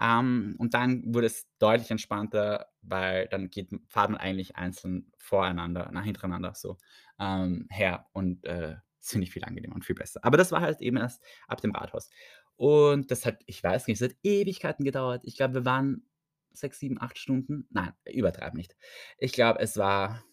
[0.00, 5.88] Ähm, und dann wurde es deutlich entspannter, weil dann geht fahrt man eigentlich einzeln voreinander
[5.92, 6.78] na, hintereinander so,
[7.20, 10.20] ähm, her und, äh, das finde ich viel angenehmer und viel besser.
[10.24, 12.08] Aber das war halt eben erst ab dem Rathaus.
[12.56, 15.22] Und das hat, ich weiß nicht, es hat Ewigkeiten gedauert.
[15.24, 16.06] Ich glaube, wir waren
[16.52, 17.66] 6, 7, 8 Stunden.
[17.70, 18.76] Nein, übertreibe nicht.
[19.18, 20.24] Ich glaube, es war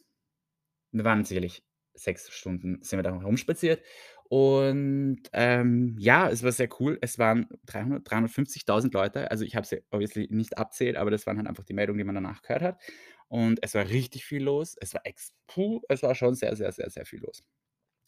[0.92, 1.64] wir waren sicherlich
[1.94, 3.82] 6 Stunden sind wir da rumspaziert
[4.30, 6.98] und, ähm, ja, es war sehr cool.
[7.02, 9.30] Es waren 300 350.000 Leute.
[9.30, 12.06] Also, ich habe sie obviously nicht abzählt, aber das waren halt einfach die Meldungen, die
[12.06, 12.82] man danach gehört hat.
[13.28, 14.78] Und es war richtig viel los.
[14.80, 17.44] Es war ex puh, es war schon sehr, sehr, sehr, sehr viel los.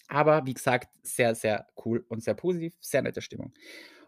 [0.10, 3.54] Aber wie gesagt, sehr, sehr cool und sehr positiv, sehr nette Stimmung.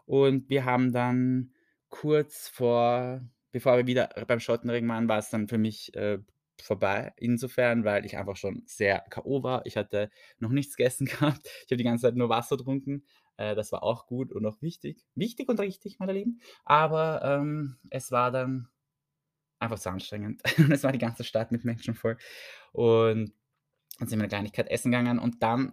[0.06, 1.52] Und wir haben dann
[1.90, 6.18] kurz vor bevor wir wieder beim Schottenring waren, war es dann für mich, äh,
[6.62, 9.42] vorbei insofern, weil ich einfach schon sehr K.O.
[9.42, 9.64] war.
[9.66, 11.46] Ich hatte noch nichts gegessen gehabt.
[11.46, 13.04] Ich habe die ganze Zeit nur Wasser getrunken.
[13.38, 15.04] Äh, das war auch gut und auch wichtig.
[15.14, 16.40] Wichtig und richtig, meine Lieben.
[16.64, 18.68] Aber, ähm, es war dann
[19.58, 20.42] einfach zu anstrengend.
[20.58, 22.18] Und es war die ganze Stadt mit Menschen voll.
[22.72, 23.32] Und
[23.98, 25.70] dann sind wir 'ne Kleinigkeit essen gegangen und dann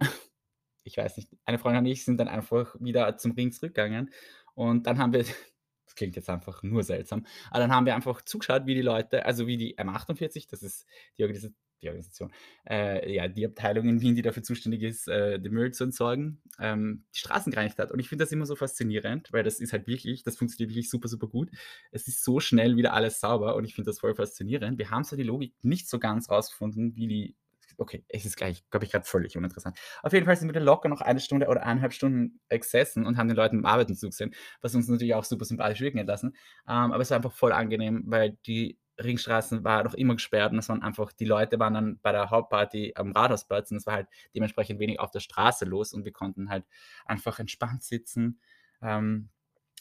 [0.84, 4.10] ich weiß nicht, eine Freundin und ich sind dann einfach wieder zum Ring zurückgegangen
[4.54, 5.24] und dann haben wir
[5.86, 9.26] das klingt jetzt einfach nur seltsam, aber dann haben wir einfach zugeschaut, wie die Leute
[9.26, 10.86] also wie die M48, das ist
[11.18, 11.54] die organisi
[11.84, 12.32] die Organisation,
[12.68, 16.40] äh, ja, die Abteilung in Wien, die dafür zuständig ist, äh, den Müll zu entsorgen,
[16.58, 17.92] ähm, die Straßen gereinigt hat.
[17.92, 20.90] Und ich finde das immer so faszinierend, weil das ist halt wirklich das funktioniert wirklich
[20.90, 21.50] super, super gut.
[21.92, 24.78] Es ist so schnell wieder alles sauber und ich finde das voll faszinierend.
[24.78, 27.36] Wir haben zwar die Logik nicht so ganz rausgefunden, wie die
[27.78, 29.78] okay, es ist gleich, glaube ich, gerade völlig uninteressant.
[30.02, 33.28] Auf jeden Fall sind wir locker noch eine Stunde oder eineinhalb Stunden gesessen und haben
[33.28, 36.36] den Leuten beim Arbeiten zugesehen, was uns natürlich auch super sympathisch wirken hat lassen.
[36.68, 40.58] Ähm, aber es war einfach voll angenehm, weil die Ringstraßen war noch immer gesperrt und
[40.58, 43.94] es waren einfach, die Leute waren dann bei der Hauptparty am Rathausplatz und es war
[43.94, 46.64] halt dementsprechend wenig auf der Straße los und wir konnten halt
[47.04, 48.40] einfach entspannt sitzen,
[48.82, 49.30] ähm,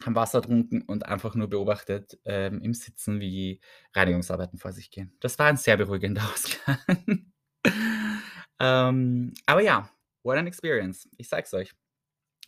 [0.04, 3.62] haben Wasser getrunken und einfach nur beobachtet ähm, im Sitzen, wie
[3.94, 5.16] Reinigungsarbeiten vor sich gehen.
[5.20, 7.33] Das war ein sehr beruhigender Ausgang.
[8.60, 9.90] ähm, aber ja,
[10.24, 11.10] what an experience.
[11.18, 11.74] Ich sag's euch.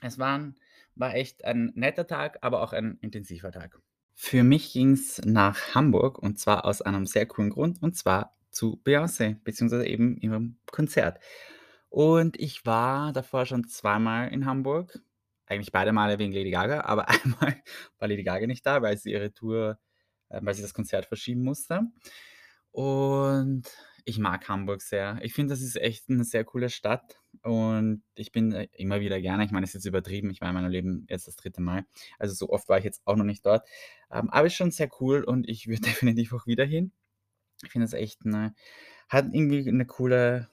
[0.02, 0.56] Es waren,
[0.96, 3.80] war echt ein netter Tag, aber auch ein intensiver Tag.
[4.14, 8.82] Für mich ging's nach Hamburg und zwar aus einem sehr coolen Grund und zwar zu
[8.86, 11.20] Beyoncé, beziehungsweise eben ihrem Konzert.
[11.90, 15.00] Und ich war davor schon zweimal in Hamburg,
[15.46, 17.62] eigentlich beide Male wegen Lady Gaga, aber einmal
[18.00, 19.78] war Lady Gaga nicht da, weil sie ihre Tour
[20.30, 21.82] äh, weil sie das Konzert verschieben musste.
[22.72, 23.64] Und
[24.06, 25.20] ich mag Hamburg sehr.
[25.24, 29.20] Ich finde, das ist echt 'ne sehr coole Stadt und ich bin, äh, immer wieder
[29.22, 31.62] gerne ich meine, es ist jetzt übertrieben, ich war in meinem Leben jetzt das dritte
[31.62, 31.86] Mal.
[32.20, 33.68] Also, so oft war ich jetzt auch noch nicht dort.
[34.12, 36.92] Ähm, aber ist schon sehr cool und ich würde definitiv auch wieder hin.
[37.64, 38.56] Ich finde es echt 'ne
[39.10, 40.50] hat irgendwie 'ne coole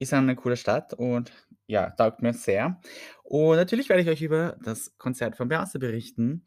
[0.00, 1.32] ist eine coole Stadt und
[1.68, 2.80] ja, taugt mir sehr.
[3.24, 6.46] Und natürlich werde ich euch über das Konzert von Beyoncé berichten.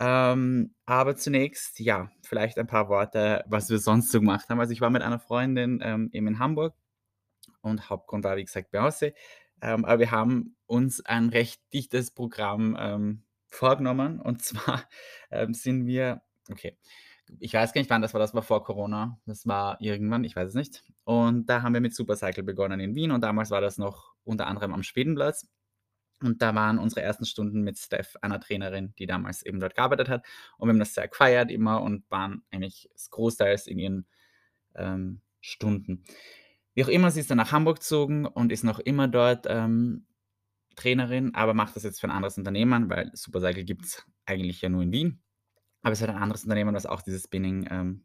[0.00, 4.60] Ähm, aber zunächst, ja, vielleicht ein paar Worte, was wir sonst so gemacht haben.
[4.60, 6.74] Also, ich war mit einer Freundin, ähm, eben in Hamburg
[7.62, 9.14] und Hauptgrund war, wie gesagt, Beyoncé.
[9.60, 14.84] Ähm, aber wir haben uns ein recht dichtes Programm, ähm, vorgenommen und zwar,
[15.30, 16.76] ähm, sind wir okay,
[17.40, 19.20] ich weiß gar nicht, wann das war, das war vor Corona.
[19.26, 20.84] Das war irgendwann, ich weiß es nicht.
[21.04, 24.46] Und da haben wir mit Supercycle begonnen in Wien und damals war das noch unter
[24.46, 25.46] anderem am Schwedenplatz.
[26.22, 30.08] Und da waren unsere ersten Stunden mit Steph, einer Trainerin, die damals eben dort gearbeitet
[30.08, 30.26] hat.
[30.58, 34.06] Und wir haben das sehr gefeiert immer und waren eigentlich großteils in ihren,
[34.74, 36.04] ähm, Stunden.
[36.74, 40.06] Wie auch immer, sie ist dann nach Hamburg gezogen und ist noch immer dort, ähm,
[40.76, 44.82] Trainerin, aber macht das jetzt für ein anderes Unternehmen, weil Supercycle gibt's eigentlich ja nur
[44.82, 45.22] in Wien.
[45.82, 48.04] Aber es hat ein anderes Unternehmen, was auch diese Spinning, ähm,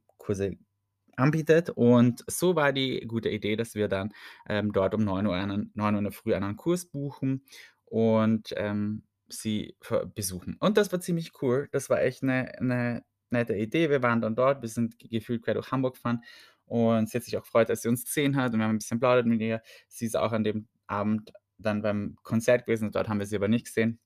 [1.17, 1.69] anbietet.
[1.69, 4.13] Und so war die gute Idee, dass wir dann,
[4.47, 7.45] ähm, dort um 9:00 einen 9:00 in der Früh einen Kurs buchen
[7.93, 9.75] und, ähm, sie
[10.15, 10.57] besuchen.
[10.59, 11.69] Und das war ziemlich cool.
[11.71, 13.89] Das war echt 'ne 'ne nette Idee.
[13.91, 16.21] Wir waren dann dort, wir sind ge gefühlt quer durch Hamburg gefahren
[16.65, 18.79] und sie hat sich auch gefreut, dass sie uns gesehen hat und wir haben 'n
[18.79, 19.61] bisschen plaudert mit ihr.
[19.89, 23.47] Sie ist auch an dem Abend dann beim Konzert gewesen, dort haben wir sie aber
[23.49, 23.99] nicht gesehen.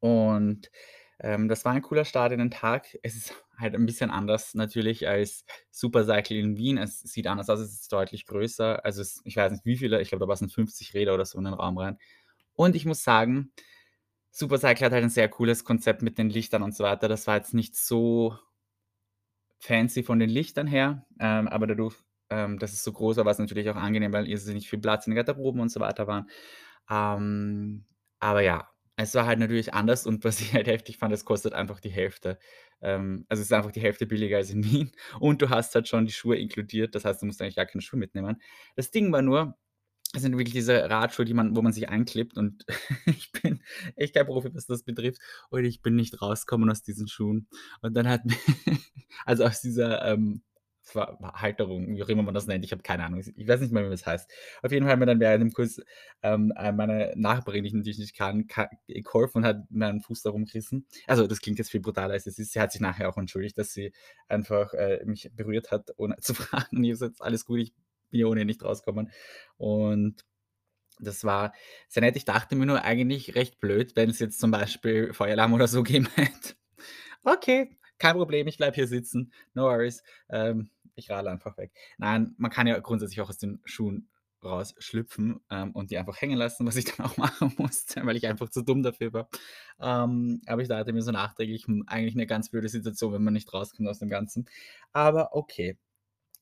[0.00, 0.70] Und,
[1.20, 2.86] ähm, das war ein cooler Start in den Tag.
[3.04, 6.78] Es ist halt ein bisschen anders natürlich als Supercycle in Wien.
[6.78, 8.84] Es sieht anders aus, es ist deutlich größer.
[8.84, 11.38] Also, es ich weiß nicht wie viele, ich glaube, da passen 50 Räder oder so
[11.38, 11.98] in den Raum rein.
[12.58, 13.52] Und ich muss sagen,
[14.32, 17.08] Supercycle hat halt 'n sehr cooles Konzept mit den Lichtern und so weiter.
[17.08, 18.38] Das war jetzt nicht so
[19.60, 21.96] fancy von den Lichtern her, ähm, aber dadurch,
[22.30, 25.12] ähm, dass es so groß war, war's natürlich auch angenehm, weil irrsinnig viel Platz in
[25.12, 26.28] den Garderoben und so weiter waren.
[26.90, 27.84] Ähm,
[28.20, 31.54] aber ja, es war halt natürlich anders und was ich halt heftig fand, es kostet
[31.54, 32.38] einfach die Hälfte.
[32.82, 35.88] Ähm, also, es ist einfach die Hälfte billiger als in Wien und du hast halt
[35.88, 36.94] schon die Schuhe inkludiert.
[36.94, 38.40] Das heißt, du musst eigentlich gar keine Schuhe mitnehmen.
[38.76, 39.56] Das Ding war nur,
[40.14, 42.64] es sind wirklich diese Radschuhe, die man wo man sich einklebt und
[43.06, 43.62] ich bin
[43.96, 47.48] echt kein Profi, was das betrifft und ich bin nicht rausgekommen aus diesen Schuhen.
[47.82, 48.22] Und dann hat
[49.26, 50.42] also, aus dieser, ähm,
[50.94, 52.64] Halterung, wie auch immer man das nennt.
[52.64, 53.20] Ich habe keine Ahnung.
[53.20, 54.30] Ich weiß nicht mal, wie das heißt.
[54.62, 55.80] Auf jeden Fall hat mir dann während dem Kurs,
[56.22, 60.22] ähm, äh, meine Nachbarin, die ich natürlich nicht kann, ka geholfen und hat meinen Fuß
[60.22, 60.86] da rumgerissen.
[61.06, 62.52] Also, das klingt jetzt viel brutaler, als es ist.
[62.52, 63.92] Sie hat sich nachher auch entschuldigt, dass sie
[64.28, 66.78] einfach, äh, mich berührt hat, ohne zu fragen.
[66.78, 67.74] Und ich gesagt: „Alles gut, ich
[68.10, 69.10] bin ja ohnehin nicht rausgekommen.“
[69.56, 70.24] Und
[71.00, 71.52] das war
[71.88, 72.16] sehr nett.
[72.16, 76.08] Ich dachte mir nur eigentlich recht blöd, wenn's jetzt zum Beispiel Feueralarm oder so gegeben
[76.16, 76.54] hätte.
[77.24, 79.32] Okay, kein Problem, ich bleibe hier sitzen.
[79.54, 80.02] No worries.
[80.30, 81.72] Ähm, ich radle einfach weg.
[81.98, 84.08] Nein, man kann ja grundsätzlich auch aus den Schuhen
[84.44, 88.26] rausschlüpfen, ähm, und die einfach hängen lassen, was ich dann auch machen musste, weil ich
[88.26, 89.28] einfach zu dumm dafür war.
[89.80, 93.34] Ähm, aber ich dachte mir so nachträglich: „Hm, eigentlich 'ne ganz blöde Situation, wenn man
[93.34, 94.46] nicht rauskommt aus dem Ganzen.“
[94.92, 95.78] Aber okay.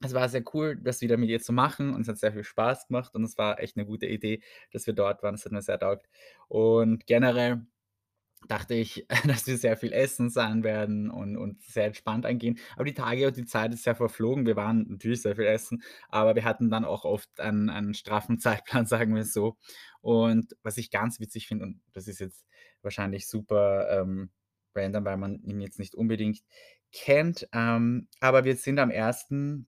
[0.03, 2.45] Es war sehr cool, das wieder mit ihr zu machen und es hat sehr viel
[2.45, 4.43] Spaß gemacht und es war echt 'ne gute Idee,
[4.73, 5.35] dass wir dort waren.
[5.35, 6.07] Es hat mir sehr taugt.
[6.49, 7.63] Und generell
[8.49, 9.07] dachte ich,
[9.45, 12.59] dass wir sehr viel essen sein werden und und sehr entspannt angehen.
[12.77, 14.47] Aber die Tage und die Zeit ist sehr verflogen.
[14.47, 18.39] Wir waren natürlich sehr viel essen, aber wir hatten dann auch oft einen einen straffen
[18.41, 19.59] Zeitplan, sagen wir so.
[20.03, 22.47] Und was ich ganz witzig finde und das ist jetzt
[22.83, 24.31] wahrscheinlich super, ähm,
[24.75, 26.41] random, weil man ihn jetzt nicht unbedingt
[26.93, 29.67] kennt, ähm, aber wir sind am 1.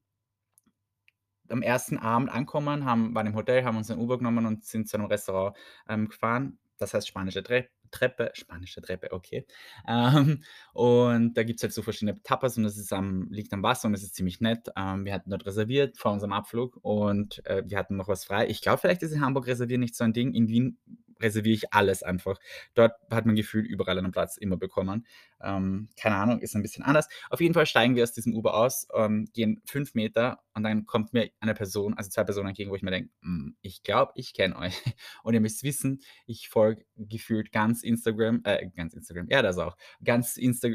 [1.51, 4.89] am ersten Abend angekommen, haben waren im Hotel, haben uns ein Uber genommen und sind
[4.89, 5.57] zu einem Restaurant,
[5.89, 6.59] ähm, gefahren.
[6.79, 9.47] Das heißt spanische Tre Treppe spanische Treppe, okay.
[9.89, 10.43] Ähm,
[10.75, 13.93] und da gibt's halt so verschiedene Tapas und das ist am liegt am Wasser und
[13.93, 14.69] das ist ziemlich nett.
[14.77, 18.47] Ähm, wir hatten dort reserviert vor unserem Abflug und, äh, wir hatten noch was frei.
[18.49, 20.35] Ich glaube, vielleicht ist in Hamburg reservieren nicht so ein Ding.
[20.35, 20.79] In Wien
[21.21, 22.39] reserviere ich alles einfach.
[22.75, 25.07] Dort hat man gefühlt überall einen Platz immer bekommen.
[25.43, 27.09] Ähm, keine Ahnung, ist ein bisschen anders.
[27.31, 30.87] Auf jeden Fall steigen wir aus diesem Uber aus, ähm, gehen fünf Meter und dann
[30.87, 34.13] kommt mir eine Person, also zwei Personen entgegen, wo ich mir denke, hm, ich glaube,
[34.17, 34.75] ich kenne euch.
[35.23, 39.77] Und ihr müsst wissen, ich folge gefühlt ganz Instagram, äh, ganz Instagram, ja, das auch,
[40.03, 40.69] ganz, Insta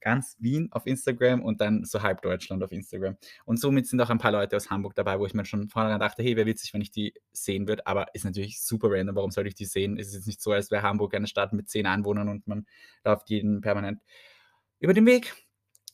[0.00, 3.16] ganz Wien auf Instagram und dann so halb Deutschland auf Instagram.
[3.44, 5.98] Und somit sind auch ein paar Leute aus Hamburg dabei, wo ich mir schon vorher
[5.98, 9.30] dachte, hey, wäre witzig, wenn ich die sehen würde, aber ist natürlich super random, warum
[9.30, 9.98] soll ich die sehen?
[9.98, 12.66] Es ist jetzt nicht so, als wäre Hamburg eine Stadt mit zehn Einwohnern und man
[13.04, 14.00] läuft jeden permanent
[14.80, 15.34] über den Weg.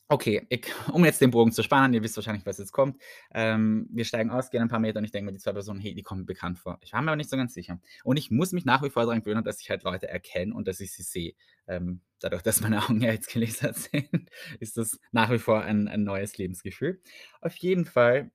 [0.07, 3.01] Okay, ich, um jetzt den Bogen zu spannen, ihr wisst wahrscheinlich, was jetzt kommt.
[3.33, 5.81] Ähm, wir steigen aus, gehen ein paar Meter und ich denke mir, die zwei Personen,
[5.81, 6.79] hey, die kommen bekannt vor.
[6.83, 7.81] Ich war mir aber nicht so ganz sicher.
[8.05, 10.69] Und ich muss mich nach wie vor daran gewöhnen, dass ich halt Leute erkenne und
[10.69, 11.33] dass ich sie sehe.
[11.67, 14.29] Ähm, dadurch, dass meine Augen ja jetzt gelasert sind,
[14.61, 17.01] ist das nach wie vor ein, ein neues Lebensgefühl.
[17.41, 18.31] Auf jeden Fall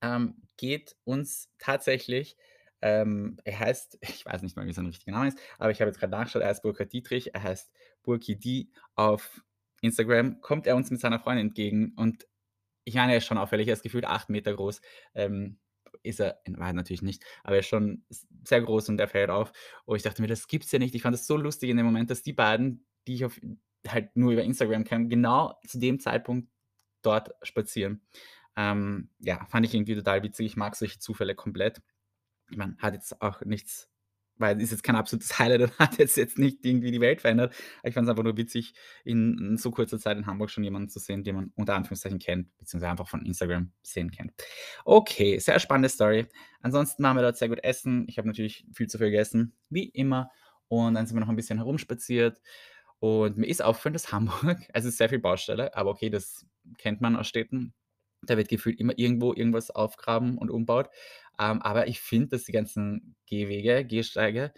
[0.00, 2.36] ähm, geht uns tatsächlich
[2.82, 5.88] ähm, er heißt, ich weiß nicht mal, wie sein richtiger Name ist, aber ich habe
[5.88, 7.72] jetzt gerade nachgeschaut, er heißt Burkhard Dietrich, er heißt
[8.02, 9.42] Burki D auf
[9.84, 12.26] Instagram, kommt er uns mit seiner Freundin entgegen und
[12.84, 14.80] ich meine, er ist schon auffällig, er ist gefühlt acht Meter groß.
[15.14, 15.58] Ähm,
[16.02, 18.04] ist er in Wahrheit natürlich nicht, aber er ist schon
[18.42, 19.52] sehr groß und er fällt auf.
[19.86, 20.94] Und ich dachte mir, das gibt's ja nicht.
[20.94, 23.40] Ich fand es so lustig in dem Moment, dass die beiden, die ich auf,
[23.88, 26.50] halt nur über Instagram kenne, genau zu dem Zeitpunkt
[27.00, 28.02] dort spazieren.
[28.56, 30.46] Ähm, ja, fand ich irgendwie total witzig.
[30.46, 31.80] Ich mag solche Zufälle komplett
[32.50, 33.88] meine, hat jetzt auch nichts
[34.36, 37.54] weil ist jetzt kein absolutes Highlight und hat jetzt jetzt nicht irgendwie die Welt verändert.
[37.82, 38.74] Ich fand es einfach nur witzig,
[39.04, 42.18] in, in so kurzer Zeit in Hamburg schon jemanden zu sehen, den man unter Anführungszeichen
[42.18, 44.32] kennt, beziehungsweise einfach von Instagram sehen kennt.
[44.84, 46.26] Okay, sehr spannende Story.
[46.60, 48.06] Ansonsten waren wir dort sehr gut essen.
[48.08, 50.30] Ich habe natürlich viel zu viel gegessen, wie immer.
[50.68, 52.40] Und dann sind wir noch ein bisschen herumspaziert.
[52.98, 56.46] Und mir ist aufgefallen, dass Hamburg, also es ist sehr viel Baustelle, aber okay, das
[56.78, 57.74] kennt man aus Städten.
[58.30, 60.88] Da wird gefühlt immer irgendwo irgendwas aufgraben und umbaut.
[61.38, 64.52] Ähm, aber ich finde, dass die ganzen Gehwege, Gehsteige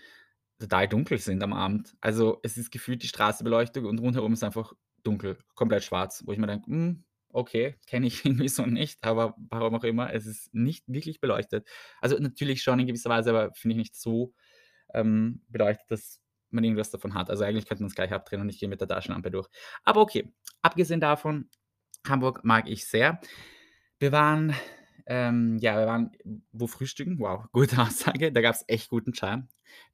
[0.59, 1.95] total dunkel sind am Abend.
[2.01, 6.39] Also, es ist gefühlt die Straßenbeleuchtung und rundherum ist einfach dunkel, komplett schwarz, wo ich
[6.39, 10.55] mir denke: „Hm, okay, kenne ich irgendwie so nicht“, aber warum auch immer, es ist
[10.55, 11.69] nicht wirklich beleuchtet.
[12.01, 14.35] Also, natürlich schon in gewisser Weise, aber finde ich nicht so,
[14.95, 17.31] ähm, beleuchtet, dass man irgendwas davon hat.
[17.31, 19.49] Also, eigentlich könnte man's gleich abdrehen und ich gehe mit der Taschenlampe durch.
[19.85, 21.51] Aber okay, abgesehen davon,
[22.09, 23.21] Hamburg mag ich sehr.
[23.99, 24.55] Wir waren
[25.07, 26.11] ähm, ja, wir waren
[26.53, 29.42] wo frühstücken, wow, gute Aussage, da gab's echt guten Chai.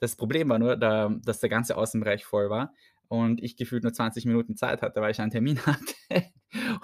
[0.00, 2.72] Das Problem war nur, da dass der ganze Außenbereich voll war
[3.08, 5.94] und ich gefühlt nur 20 Minuten Zeit hatte, weil ich einen Termin hatte.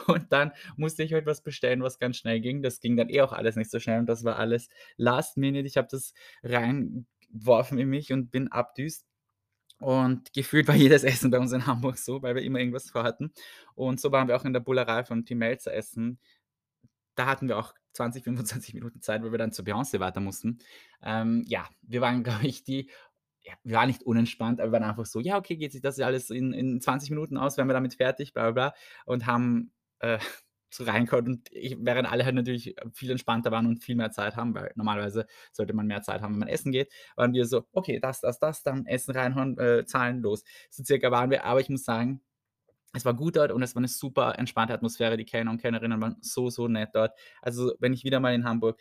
[0.06, 2.62] Und dann musste ich halt was bestellen, was ganz schnell ging.
[2.62, 5.66] Das ging dann eh auch alles nicht so schnell und das war alles last minute.
[5.66, 9.06] Ich habe das reingeworfen in mich und bin abdüst.
[9.80, 13.32] Und gefühlt war jedes Essen bei uns in Hamburg so, weil wir immer irgendwas vorhatten.
[13.74, 16.18] Und so waren wir auch in der Bullerei von Tim Melzer essen
[17.18, 20.58] da hatten wir auch 20, 25 Minuten Zeit, weil wir dann zur Beyoncé weiter mussten.
[21.02, 22.90] Ähm, ja, wir waren, glaube ich, die
[23.42, 25.98] ja, wir waren nicht unentspannt, aber wir waren einfach so: „Ja, okay, geht sich das
[26.00, 28.74] alles in in 20 Minuten aus, wären wir damit fertig, bla bla bla“
[29.06, 30.18] und haben, äh,
[30.70, 34.36] so reingeschaut und ich während alle halt natürlich viel entspannter waren und viel mehr Zeit
[34.36, 37.66] haben, weil normalerweise sollte man mehr Zeit haben, wenn man essen geht, waren wir so:
[37.72, 41.60] „Okay, das, das, das, dann Essen reinhauen, äh, zahlen, los.“ So circa waren wir, aber
[41.60, 42.20] ich muss sagen
[42.94, 45.16] es war gut dort und es war 'ne super entspannte Atmosphäre.
[45.16, 47.12] Die Kellner und Kellnerinnen waren so, so nett dort.
[47.42, 48.80] Also, wenn ich wieder mal in Hamburg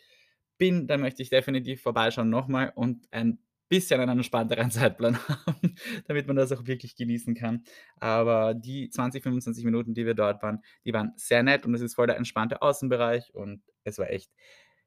[0.57, 3.39] bin, dann möchte ich definitiv vorbeischauen nochmal und ein
[3.69, 5.75] bisschen einen entspannteren Zeitplan haben,
[6.07, 7.63] damit man das auch wirklich genießen kann.
[7.97, 11.81] Aber die 20, 25 Minuten, die wir dort waren, die waren sehr nett und es
[11.81, 14.31] ist voll der entspannte Außenbereich und es war echt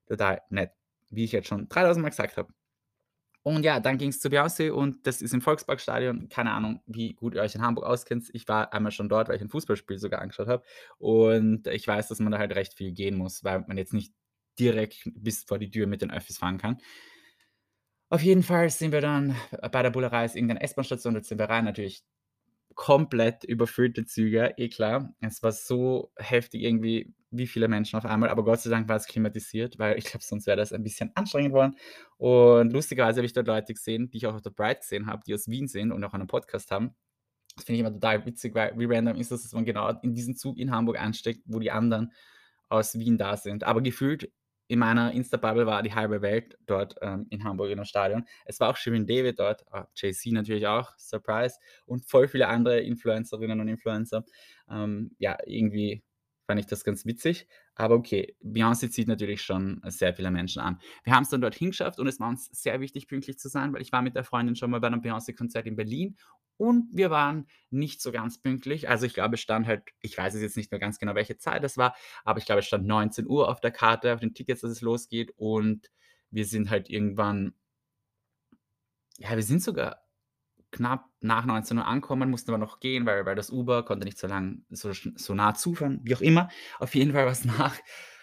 [0.07, 0.73] total nett,
[1.11, 2.53] wie ich jetzt schon 3.000 Mal gesagt habe.
[3.43, 6.29] Und ja, dann ging's zu Beyoncé und das ist im Volksparkstadion.
[6.29, 8.29] Keine Ahnung, wie gut ihr euch in Hamburg auskennt.
[8.35, 10.63] Ich war einmal schon dort, weil ich 'n Fußballspiel sogar angeschaut habe.
[10.99, 14.13] Und ich weiß, dass man da halt recht viel gehen muss, weil man jetzt nicht
[14.59, 16.79] direkt bis vor die Tür mit den Öffis fahren kann.
[18.13, 19.37] Auf jeden Fall sind wir dann
[19.71, 22.03] bei der Bullerei ist irgendeine S-Bahn-Station, dort sind wir rein, natürlich
[22.81, 25.13] komplett überfüllte Züge, eh klar.
[25.21, 28.97] Es war so heftig irgendwie, wie viele Menschen auf einmal, aber Gott sei Dank war
[28.97, 31.77] es klimatisiert, weil ich glaube, sonst wäre das ein bisschen anstrengend worden.
[32.17, 35.23] Und lustigerweise habe ich dort Leute gesehen, die ich auch auf der Pride gesehen habe,
[35.27, 36.95] die aus Wien sind und auch einen Podcast haben.
[37.55, 40.15] Das finde ich immer total witzig, weil wie random ist das, dass man genau in
[40.15, 42.13] diesen Zug in Hamburg einsteigt, wo die anderen
[42.71, 43.63] aus Wien da sind.
[43.63, 44.33] Aber gefühlt
[44.71, 48.25] in meiner Insta-Bubble war die halbe Welt dort ähm, in Hamburg in dem Stadion.
[48.45, 51.57] Es war auch Shirin David dort, äh, Jay-Z natürlich auch, Surprise,
[51.87, 54.25] und voll viele andere Influencerinnen und Influencer.
[54.71, 56.05] Ähm, ja, irgendwie
[56.47, 57.49] fand ich das ganz witzig.
[57.81, 60.79] Aber okay, Beyoncé zieht natürlich schon sehr viele Menschen an.
[61.03, 63.81] Wir haben's dann dorthin geschafft und es war uns sehr wichtig, pünktlich zu sein, weil
[63.81, 66.17] ich war mit der Freundin schon mal bei 'nem Beyoncé-Konzert in Berlin
[66.59, 68.89] und wir waren nicht so ganz pünktlich.
[68.91, 71.39] Also, ich glaube, es stand halt ich weiß es jetzt nicht mehr ganz genau, welche
[71.39, 74.61] Zeit es war, aber ich glaube, es stand 19:00 auf der Karte, auf den Tickets,
[74.61, 75.91] dass es losgeht und
[76.31, 77.55] wir sind halt irgendwann
[79.19, 80.03] ja, wir sind sogar
[80.73, 84.27] knapp nach 19:00 angekommen, mussten aber noch gehen, weil weil das Uber konnte nicht so
[84.27, 86.49] lang so so nah zufahren, wie auch immer.
[86.79, 87.77] Auf jeden Fall war's nach,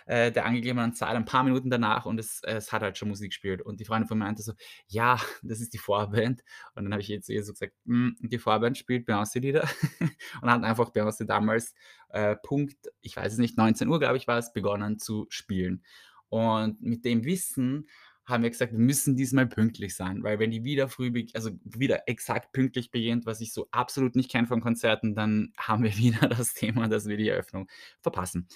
[0.05, 3.31] äh, der angegebenen Zeit ein paar Minuten danach und es es hat halt schon Musik
[3.31, 4.53] gespielt und die Freundin von mir meinte so:
[4.87, 6.43] „Ja, das ist die Vorband.“
[6.75, 9.67] Und dann habe ich zu ihr so gesagt: „Hm, die Vorband spielt Beyoncé-Lieder.“
[10.41, 11.73] Und hat einfach Beyoncé damals,
[12.09, 15.83] äh, Punkt ich weiß es nicht, 19:00, glaube ich, war's, begonnen zu spielen.
[16.29, 17.87] Und mit dem Wissen
[18.27, 22.07] haben wir gesagt: „Wir müssen diesmal pünktlich sein“, weil wenn die wieder früh also, wieder
[22.07, 26.27] exakt pünktlich beginnt, was ich so absolut nicht kenne von Konzerten, dann haben wir wieder
[26.29, 27.69] das Thema, dass wir die Eröffnung
[28.01, 28.47] verpassen.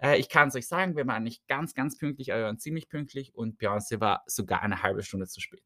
[0.00, 2.88] Äh, ich kann's euch sagen, wir waren nicht ganz, ganz pünktlich, aber wir waren ziemlich
[2.88, 5.62] pünktlich und Beyoncé war sogar eine 1/2 Stunde zu spät,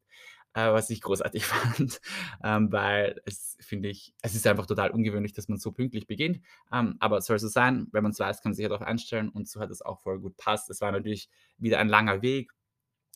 [0.53, 2.01] äh, was ich großartig fand,
[2.43, 6.41] ähm, weil es finde ich es ist einfach total ungewöhnlich, dass man so pünktlich beginnt,
[6.71, 7.87] ähm, aber soll so sein.
[7.91, 10.19] Wenn man's weiß, kann man sich ja darauf einstellen und so hat es auch voll
[10.19, 10.69] gut gepasst.
[10.69, 12.51] Es war natürlich wieder ein langer Weg,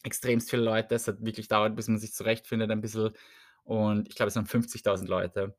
[0.03, 0.95] extremst viele Leute.
[0.95, 3.11] Es hat wirklich gedauert, bis man sich zurechtfindet ein bisschen
[3.63, 5.55] und ich glaube, es waren 50.000 Leute.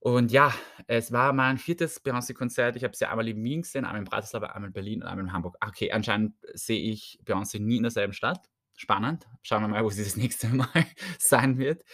[0.00, 0.52] Und ja,
[0.86, 1.76] es war mein 4.
[1.76, 2.76] Beyoncé-Konzert.
[2.76, 5.24] Ich habe sie einmal in Wien gesehen, einmal in Bratislava, einmal in Berlin und einmal
[5.24, 5.56] in Hamburg.
[5.66, 8.50] Okay, anscheinend sehe ich Beyoncé nie in derselben Stadt.
[8.76, 9.26] Spannend.
[9.42, 10.68] Schauen wir mal, wo sie das nächste Mal
[11.18, 11.84] sein wird.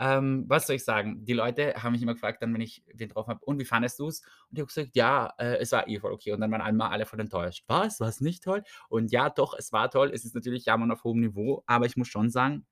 [0.00, 1.24] Ähm, was soll ich sagen?
[1.26, 4.00] Die Leute haben mich immer gefragt dann, wenn ich wen getroffen habe: „Und wie fandest
[4.00, 6.62] du's?“ Und ich habe gesagt: „Ja, äh, es war eh voll okay.“ Und dann waren
[6.62, 10.10] einmal alle voll enttäuscht: „Was, war's nicht toll?“ Und ja, doch, es war toll.
[10.14, 12.66] Es ist natürlich Jammern auf hohem Niveau, aber ich muss schon sagen,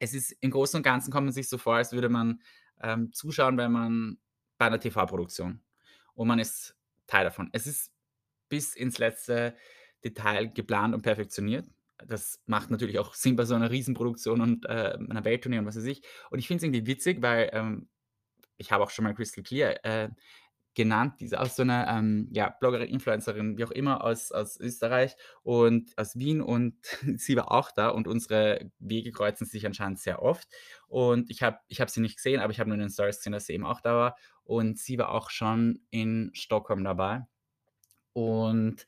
[0.00, 2.40] es ist im Großen und Ganzen kommt man sich so vor, als würde man,
[2.82, 4.18] ähm, zuschauen, wenn man
[4.58, 5.62] bei 'ner TV-Produktion
[6.14, 7.50] und man ist Teil davon.
[7.52, 7.92] Es ist
[8.50, 9.56] bis ins letzte
[10.04, 11.66] Detail geplant und perfektioniert.
[12.06, 15.76] Das macht natürlich auch Sinn bei so 'ner Riesenproduktion und, äh, 'ner Welttournee und was
[15.76, 16.02] weiß ich.
[16.30, 17.88] Und ich finde es irgendwie witzig, weil, ähm,
[18.58, 20.10] ich habe auch schon mal Crystal Clear, äh,
[20.74, 21.14] genannt.
[21.20, 25.16] Die ist auch so 'ne, ähm, ja, Bloggerin, Influencerin, wie auch immer, aus aus Österreich
[25.42, 26.76] und aus Wien und
[27.18, 30.48] sie war auch da und unsere Wege kreuzen sich anscheinend sehr oft.
[30.88, 33.18] Und ich habe ich habe sie nicht gesehen, aber ich habe nur in den Stories
[33.18, 37.26] gesehen, dass sie eben auch da war und sie war auch schon in Stockholm dabei.
[38.14, 38.86] Und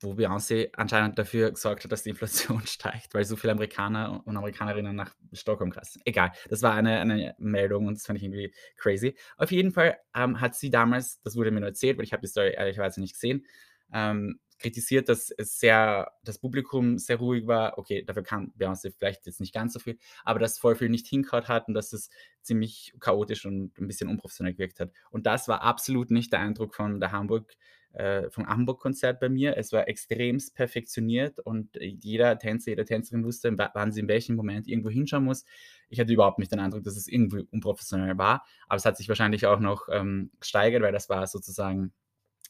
[0.00, 4.36] wo Beyoncé anscheinend dafür gesorgt hat, dass die Inflation steigt, weil so viele Amerikaner und
[4.36, 6.00] Amerikanerinnen nach Stockholm reisen.
[6.04, 9.16] Egal, das war eine eine Meldung und das fand ich irgendwie crazy.
[9.36, 12.22] Auf jeden Fall, ähm, hat sie damals das wurde mir nur erzählt, weil ich habe
[12.22, 13.44] die Story ehrlicherweise nicht gesehen,
[13.92, 17.78] ähm, kritisiert, dass es sehr das Publikum sehr ruhig war.
[17.78, 21.06] Okay, dafür kann Beyoncé vielleicht jetzt nicht ganz so viel, aber dass voll viel nicht
[21.06, 22.10] hingehauen hat und dass es
[22.42, 24.90] ziemlich chaotisch und 'n bisschen unprofessionell gewirkt hat.
[25.10, 27.54] Und das war absolut nicht der Eindruck von der Hamburg
[27.92, 29.56] äh, vom Hamburg-Konzert bei mir.
[29.56, 34.36] Es war extremst perfektioniert und jeder Tänzer, jede Tänzerin wusste, wa wann sie in welchem
[34.36, 35.44] Moment irgendwo hinschauen muss.
[35.88, 39.08] Ich hatte überhaupt nicht den Eindruck, dass es irgendwie unprofessionell war, aber es hat sich
[39.08, 41.92] wahrscheinlich auch noch, ähm, gesteigert, weil das war sozusagen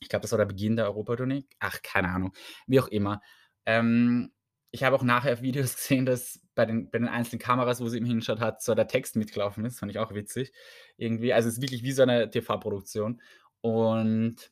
[0.00, 1.44] ich glaube, das war der Beginn der Europatournee.
[1.58, 2.32] Ach, keine Ahnung,
[2.66, 3.20] wie auch immer.
[3.66, 4.32] Ähm,
[4.70, 7.98] ich habe auch nachher Videos gesehen, dass bei den bei den einzelnen Kameras, wo sie
[7.98, 9.78] immer hingeschaut hat, so der Text mitgelaufen ist.
[9.78, 10.52] Fand ich auch witzig
[10.96, 11.32] irgendwie.
[11.32, 13.20] Also, es ist wirklich wie so 'ne TV-Produktion
[13.60, 14.50] und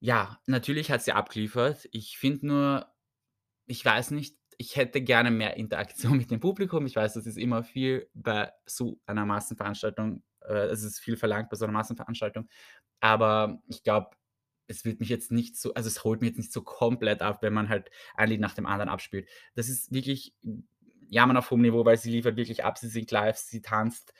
[0.00, 1.88] ja, natürlich hat sie abgeliefert.
[1.92, 2.86] Ich finde nur
[3.66, 6.86] ich weiß nicht, ich hätte gerne mehr Interaktion mit dem Publikum.
[6.86, 11.50] Ich weiß, das ist immer viel bei so einer Massenveranstaltung äh, es ist viel verlangt
[11.50, 12.48] bei so 'ner Massenveranstaltung,
[13.00, 14.10] aber ich glaube,
[14.68, 17.42] es wird mich jetzt nicht so also, es holt mich jetzt nicht so komplett ab,
[17.42, 19.28] wenn man halt ein Lied nach dem anderen abspielt.
[19.54, 20.34] Das ist wirklich
[21.08, 22.78] Jammern auf hohem Niveau, weil sie liefert wirklich ab.
[22.78, 24.12] Sie singt live, sie tanzt,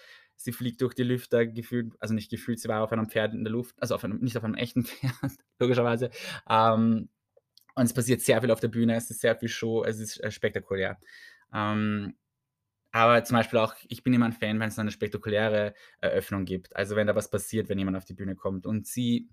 [0.43, 3.45] sie fliegt durch die Lüfte gefühlt also, nicht gefühlt, sie war auf einem Pferd in
[3.45, 6.11] der Luft, also, auf einem nicht auf einem echten Pferd, logischerweise.
[6.49, 7.09] Ähm,
[7.77, 10.19] und es passiert sehr viel auf der Bühne, es ist sehr viel Show, es ist,
[10.23, 10.99] äh, spektakulär.
[11.55, 12.17] Ähm,
[12.93, 16.75] aber zum Beispiel auch ich bin immer 'n Fan, wenn's so 'ne spektakuläre Eröffnung gibt.
[16.77, 19.31] Also, wenn da was passiert, wenn jemand auf die Bühne kommt und sie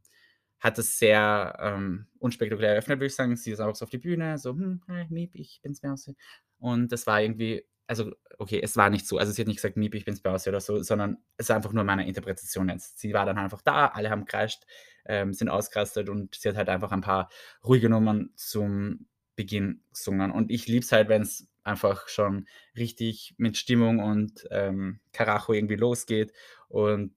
[0.59, 3.35] hat das sehr, ähm, unspektakulär eröffnet, würde ich sagen.
[3.37, 6.15] Sie ist auch so auf die Bühne, so: „Hm, hi, Miep, ich bin's, Beyoncé.“
[6.59, 9.17] Und das war irgendwie also, okay, es war nicht so.
[9.17, 11.73] Also, sie hat nicht gesagt: „Miep, ich bin's, Beyoncé“ oder so, sondern es war einfach
[11.73, 12.99] nur meine Interpretation jetzt.
[12.99, 14.63] Sie war dann einfach da, alle haben gekreischt,
[15.05, 17.29] ähm, sind ausgerastet und sie hat halt einfach ein paar
[17.63, 20.31] ruhige Nummern zum Beginn gesungen.
[20.31, 25.75] Und ich liebe es halt, wenn's einfach schon richtig mit Stimmung und, ähm, Karacho irgendwie
[25.75, 26.33] losgeht
[26.69, 27.13] und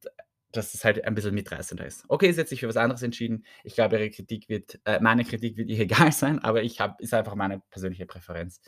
[0.52, 2.04] dass es halt ein bisschen mitreißender ist.
[2.08, 3.44] Okay, sie hat sich für was anderes entschieden.
[3.62, 6.96] Ich glaube, ihre Kritik wird äh, meine Kritik wird ihr egal sein, aber ich habe
[7.02, 8.60] ist einfach meine persönliche Präferenz,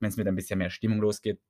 [0.00, 1.40] wenn's mit ein bisschen mehr Stimmung losgeht.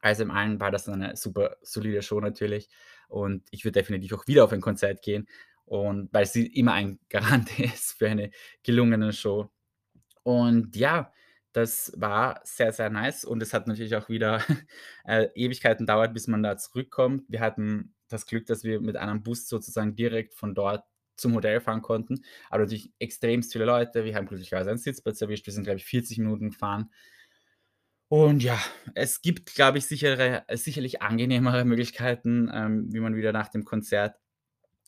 [0.00, 2.68] Also, im Allen war das eine super solide Show natürlich
[3.08, 5.28] und ich würde definitiv auch wieder auf ein Konzert gehen
[5.66, 8.30] und weil sie immer ein Garant ist für eine
[8.62, 9.50] gelungene Show.
[10.22, 11.12] Und ja,
[11.52, 14.42] das war sehr, sehr nice und es hat natürlich auch wieder,
[15.04, 17.24] äh, Ewigkeiten dauert, bis man da zurückkommt.
[17.28, 20.84] Wir hatten das Glück, dass wir mit einem Bus sozusagen direkt von dort
[21.16, 24.04] zum Hotel fahren konnten, aber natürlich extremst viele Leute.
[24.04, 25.46] Wir haben glücklicherweise einen Sitzplatz erwischt.
[25.46, 26.90] Wir sind, glaube ich, 40 Minuten gefahren.
[28.12, 28.58] Und ja,
[28.96, 34.16] es gibt, glaube ich, sichere sicherlich angenehmere Möglichkeiten, ähm, wie man wieder nach dem Konzert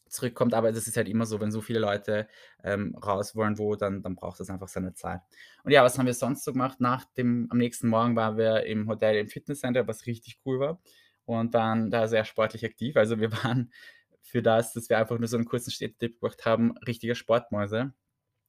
[0.08, 2.28] zurückkommt, aber das ist halt immer so, wenn so viele Leute,
[2.64, 5.20] ähm, raus wollen wo, dann dann braucht das einfach seine Zeit.
[5.64, 6.80] Und ja, was haben wir sonst so gemacht?
[6.80, 10.82] Nach dem am nächsten Morgen waren wir im Hotel im Fitnesscenter, was richtig cool war
[11.26, 12.96] und waren da sehr sportlich aktiv.
[12.96, 13.72] Also, wir waren
[14.22, 17.94] für das, dass wir einfach nur so 'n kurzen Städtetrip gemacht haben, richtige Sportmäuse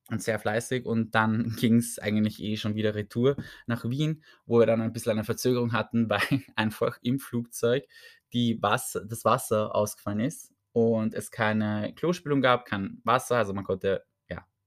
[0.09, 3.35] und sehr fleißig und dann ging's eigentlich eh schon wieder retour
[3.67, 7.85] nach Wien, wo wir dann ein bisschen eine Verzögerung hatten, weil einfach im Flugzeug
[8.33, 13.63] die Wass das Wasser ausgefallen ist und es keine Klospülung gab, kein Wasser, also man
[13.63, 14.03] konnte,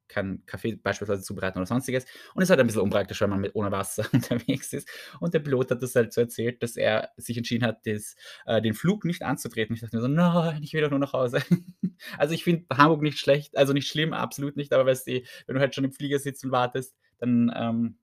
[0.09, 2.05] keinen Kaffee beispielsweise zubereiten oder Sonstiges.
[2.35, 4.89] Und es ist halt ein bisschen unpraktisch, wenn man mit ohne Wasser unterwegs ist.
[5.21, 8.61] Und der Pilot hat das halt so erzählt, dass er sich entschieden hat, das äh,
[8.63, 9.75] den Flug nicht anzutreten.
[9.75, 11.41] Ich dachte mir so: „Nein, ich will doch nur nach Hause.“
[12.19, 15.55] Also, ich finde Hamburg nicht schlecht, also nicht schlimm, absolut nicht, aber weißt du, wenn
[15.55, 17.99] du halt schon im Flieger sitzt und wartest, dann, ähm,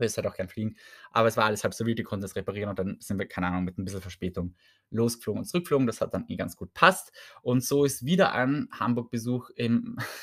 [0.00, 0.76] willst halt auch gern fliegen.
[1.12, 3.26] Aber es war alles halb so wild, die konnten das reparieren und dann sind wir,
[3.28, 4.54] keine Ahnung, mit 'n bisschen Verspätung
[4.90, 5.86] losgeflogen und zurückgeflogen.
[5.86, 7.12] Das hat dann eh ganz gut passt.
[7.42, 9.50] Und so ist wieder ein Hamburg-Besuch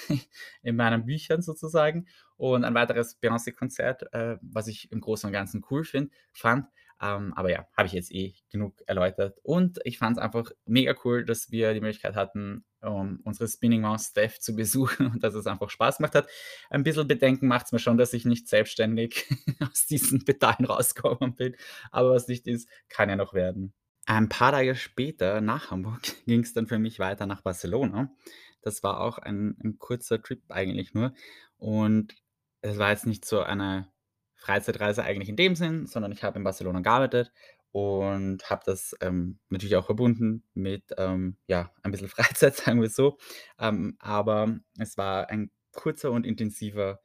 [0.64, 2.08] in meinen Büchern sozusagen
[2.38, 6.68] und ein weiteres Beyoncé-Konzert, äh, was ich im Großen und Ganzen cool finde fand.
[7.02, 9.40] Ähm, aber ja, habe ich jetzt eh genug erläutert.
[9.44, 14.08] Und ich fand's einfach mega cool, dass wir die Möglichkeit hatten, um unsere Spinning Maus
[14.08, 16.28] Steph zu besuchen und dass es einfach Spaß gemacht hat.
[16.70, 19.26] Ein bisschen Bedenken macht's mir schon, dass ich nicht selbstständig
[19.72, 21.56] aus diesen Pedalen rausgekommen bin,
[21.92, 23.74] aber was nicht ist, kann ja noch werden.
[24.06, 28.12] Ein paar Tage später, nach Hamburg, ging's dann für mich weiter nach Barcelona.
[28.62, 31.14] Das war auch ein 'n kurzer Trip eigentlich nur
[31.58, 32.16] und
[32.62, 33.88] es war jetzt nicht so eine
[34.38, 37.32] Freizeitreise eigentlich in dem Sinn, sondern ich habe in Barcelona gearbeitet
[37.72, 42.96] und habe das, ähm, natürlich auch verbunden mit, ähm, ja, ein bisschen Freizeit, sagen wir's
[42.96, 43.18] so.
[43.60, 47.00] Ähm, aber es war ein kurzer und intensiver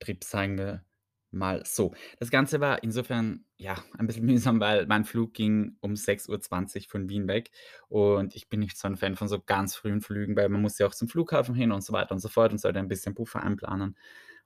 [0.00, 0.84] Trip, sagen wir
[1.32, 1.94] mal so.
[2.18, 7.08] Das Ganze war insofern, ja, ein bisschen mühsam, weil mein Flug ging um 6:20 von
[7.08, 7.50] Wien weg
[7.88, 10.78] und ich bin nicht so ein Fan von so ganz frühen Flügen, weil man muss
[10.78, 13.14] ja auch zum Flughafen hin und so weiter und so fort und sollte ein bisschen
[13.14, 13.96] Puffer einplanen.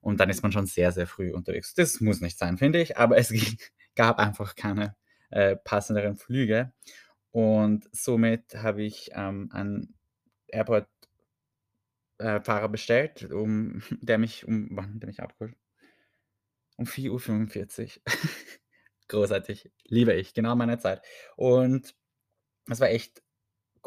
[0.05, 1.75] Und dann ist man schon sehr, sehr früh unterwegs.
[1.75, 3.33] Das muss nicht sein, finde ich, aber es
[3.97, 4.95] gab einfach keine,
[5.31, 6.73] äh, passenderen Flüge
[7.33, 9.95] und somit habe ich, ähm, einen
[10.49, 10.89] Airport
[12.19, 15.57] äh, bestellt, um der mich um wann der mich abgeholt?
[16.77, 18.01] Um 4:45.
[19.09, 21.03] Großartig, liebe ich, genau meine Zeit.
[21.37, 21.95] Und
[22.71, 23.23] es war echt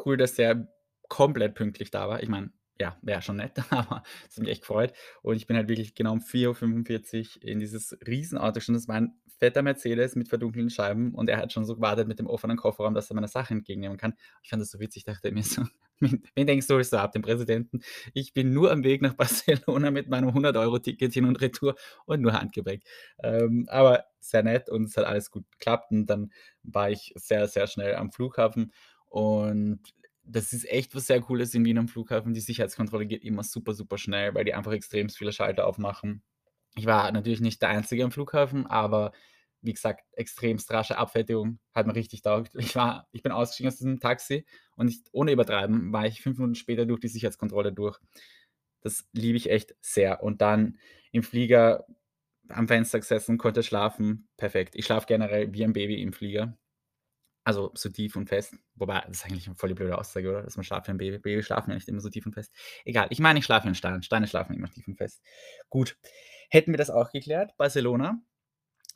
[0.04, 0.68] cool, dass der
[1.08, 2.22] komplett pünktlich da war.
[2.22, 4.92] Ich meine, ja, wäre schon nett, aber es hat mich echt gefreut.
[5.22, 8.74] Und ich bin halt wirklich genau um 4:45 in dieses Riesenauto schon.
[8.74, 12.18] Das war ein fetter Mercedes mit verdunkelten Scheiben und er hat schon so gewartet mit
[12.18, 14.14] dem offenen Kofferraum, dass er meine Sachen entgegennehmen kann.
[14.42, 15.62] Ich fand das so witzig, dachte mir so:
[16.00, 17.80] „Wen denkst du, holst du ab, den Präsidenten?
[18.14, 21.74] Ich bin nur am Weg nach Barcelona mit meinem 100 € Ticket hin und retour
[22.06, 22.82] und nur Handgepäck.“
[23.22, 27.48] Ähm, aber sehr nett und es hat alles gut geklappt und dann war ich sehr,
[27.48, 28.72] sehr schnell am Flughafen
[29.06, 29.80] und
[30.28, 32.34] das ist echt was sehr Cooles in Wien am Flughafen.
[32.34, 36.22] Die Sicherheitskontrolle geht immer super, super schnell, weil die einfach extremst viele Schalter aufmachen.
[36.76, 39.12] Ich war natürlich nicht der Einzige am Flughafen, aber
[39.62, 42.54] wie gesagt, extremst rasche Abfertigung, hat mir richtig taugt.
[42.56, 46.38] Ich war ich bin ausgestiegen aus diesem Taxi und ich ohne übertreiben, war ich 5
[46.38, 47.98] Minuten später durch die Sicherheitskontrolle durch.
[48.80, 50.22] Das liebe ich echt sehr.
[50.22, 50.78] Und dann
[51.12, 51.86] im Flieger
[52.48, 54.74] am Fenster gesessen, konnte schlafen, perfekt.
[54.76, 56.56] Ich schlafe generell wie ein Baby im Flieger.
[57.48, 58.54] Also, so tief und fest.
[58.74, 60.42] Wobei, das ist eigentlich 'ne voll blöde Aussage, oder?
[60.42, 61.18] Dass man schlaft wie ein Baby.
[61.18, 62.52] Babys schlafen ja nicht immer so tief und fest.
[62.84, 64.02] Egal, ich meine, ich schlafe wie 'n Stein.
[64.02, 65.22] Steine schlafen immer tief und fest.
[65.70, 65.96] Gut,
[66.50, 67.56] hätten wir das auch geklärt.
[67.56, 68.20] Barcelona,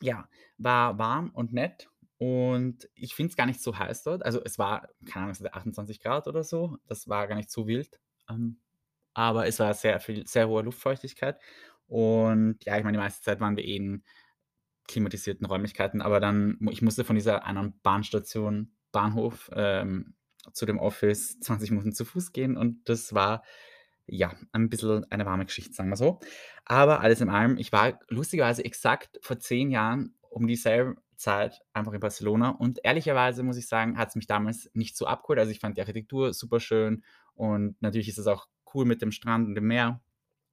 [0.01, 4.25] ja, war warm und nett und ich finde es gar nicht so heiß dort.
[4.25, 6.77] Also, es war, keine Ahnung, es hatte 28 C oder so.
[6.87, 7.99] Das war gar nicht so wild,
[8.29, 8.59] ähm,
[9.15, 11.39] aber es war sehr viel sehr hohe Luftfeuchtigkeit
[11.87, 14.03] und ja, ich meine, die meiste Zeit waren wir eh in
[14.87, 20.15] klimatisierten Räumlichkeiten, aber dann ich musste von dieser anderen Bahnstation Bahnhof, ähm,
[20.51, 23.43] zu dem Office 20 Minuten zu Fuß gehen und das war,
[24.05, 26.19] ja, ein bisschen eine warme Geschichte, sagen wir so.
[26.65, 31.93] Aber alles in allem, ich war lustigerweise exakt vor 10 Jahren um dieselbe Zeit einfach
[31.93, 35.39] in Barcelona und ehrlicherweise muss ich sagen, hat's mich damals nicht so abgeholt.
[35.39, 37.03] Also, ich fand die Architektur superschön
[37.33, 40.01] und natürlich ist es auch cool mit dem Strand und dem Meer,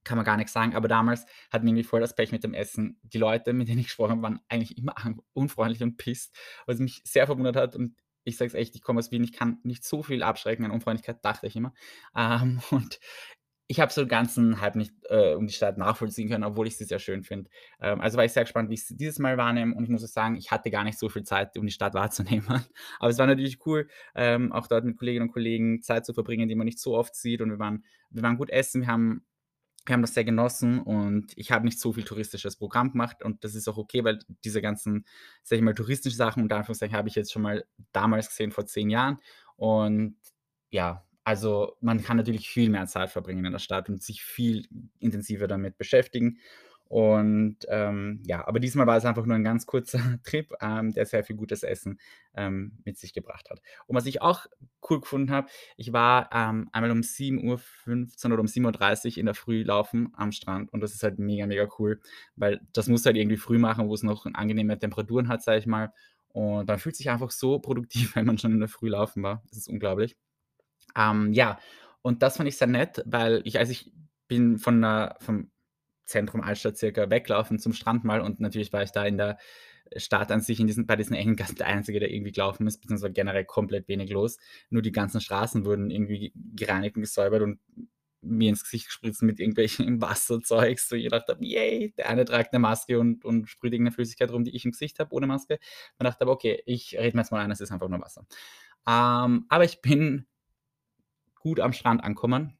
[0.03, 2.53] kann man gar nix sagen, aber damals hatten wir irgendwie voll das Pech mit dem
[2.53, 2.99] Essen.
[3.03, 4.95] Die Leute, mit denen ich gesprochen habe, waren eigentlich immer
[5.33, 6.35] unfreundlich und pisst,
[6.65, 9.33] was mich sehr verwundert hat und ich sage es echt, ich komme aus Wien, ich
[9.33, 11.73] kann nicht so viel abschrecken an Unfreundlichkeit, dachte ich immer.
[12.15, 12.99] Ähm, und
[13.67, 16.75] ich habe so 'n ganzen Hype nicht, äh, um die Stadt nachvollziehen können, obwohl ich
[16.77, 17.49] sie sehr schön finde.
[17.79, 20.35] Ähm, also war ich sehr gespannt, wie ich's dieses Mal wahrnehme und ich muss sagen,
[20.35, 21.93] ich hatte gar nicht so viel Zeit, um die Stadt
[22.41, 22.45] wahrzunehmen.
[22.99, 26.49] Aber es war natürlich cool, ähm, auch dort mit Kolleginnen und Kollegen Zeit zu verbringen,
[26.49, 29.23] die man nicht so oft sieht und wir waren wir waren gut essen, wir haben
[29.85, 33.43] wir haben das sehr genossen und ich habe nicht so viel touristisches Programm gemacht und
[33.43, 35.05] das ist auch okay, weil diese ganzen,
[35.43, 38.65] sage ich mal, touristischen Sachen unter Anführungszeichen habe ich jetzt schon mal damals gesehen, vor
[38.65, 39.17] 10 Jahren.
[39.55, 40.17] Und
[40.69, 44.67] ja, also man kann natürlich viel mehr Zeit verbringen in der Stadt und sich viel
[44.99, 46.37] intensiver damit beschäftigen.
[46.91, 51.05] Und, ähm, ja, aber diesmal war es einfach nur ein ganz kurzer Trip, ähm, der
[51.05, 52.01] sehr viel gutes Essen,
[52.35, 53.61] ähm, mit sich gebracht hat.
[53.87, 54.45] Und was ich auch
[54.89, 59.63] cool gefunden habe, ich war, ähm, einmal um 7:15 oder um 7:30 in der Früh
[59.63, 62.01] laufen am Strand und das ist halt mega, mega cool,
[62.35, 65.59] weil das musst du halt irgendwie früh machen, wo es noch angenehme Temperaturen hat, sage
[65.59, 65.93] ich mal.
[66.27, 69.43] Und man fühlt sich einfach so produktiv, wenn man schon in der Früh laufen war.
[69.47, 70.17] Das ist unglaublich.
[70.97, 71.59] Ähm, ja,
[72.01, 73.91] und das fand ich sehr nett, weil ich also, ich
[74.27, 75.51] bin von der vom
[76.11, 79.37] Zentrum Altstadt circa weglaufen zum Strand mal und natürlich war ich da in der
[79.97, 82.79] Stadt an sich in diesen bei diesen engen Gassen der Einzige, der irgendwie gelaufen ist,
[82.81, 84.37] beziehungsweise generell komplett wenig los.
[84.69, 87.59] Nur die ganzen Straßen wurden irgendwie gereinigt und gesäubert und
[88.23, 92.53] mir ins Gesicht gespritzt mit irgendwelchen Wasserzeugs, so ich gedacht habe: „Yay!“ Der eine tragt
[92.53, 95.27] 'ne Maske und und sprüht irgend 'ne Flüssigkeit rum, die ich im Gesicht habe ohne
[95.27, 95.59] Maske.
[95.99, 98.25] Man dachte aber: „Okay, ich rede mir jetzt mal ein, es ist einfach nur Wasser.“
[98.87, 100.27] Ähm, aber ich bin
[101.35, 102.57] gut am Strand angekommen,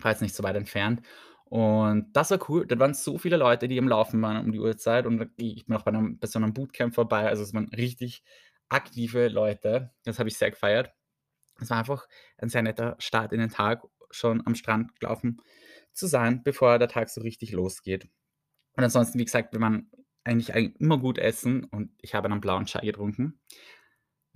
[0.00, 1.02] war jetzt nicht so weit entfernt.
[1.50, 2.66] Und das war cool.
[2.66, 5.76] Da waren so viele Leute, die am Laufen waren um die Uhrzeit und ich bin
[5.76, 7.26] auch bei 'nem bei so 'nem Bootcamp vorbei.
[7.28, 8.22] Also, es waren richtig
[8.68, 9.92] aktive Leute.
[10.04, 10.92] Das habe ich sehr gefeiert.
[11.60, 15.40] Es war einfach ein sehr netter Start in den Tag, schon am Strand gelaufen
[15.94, 18.08] zu sein, bevor der Tag so richtig losgeht.
[18.76, 19.90] Und ansonsten, wie gesagt, waren
[20.24, 23.40] eigentlich eigentlich immer gut essen und ich habe einen blauen Chai getrunken.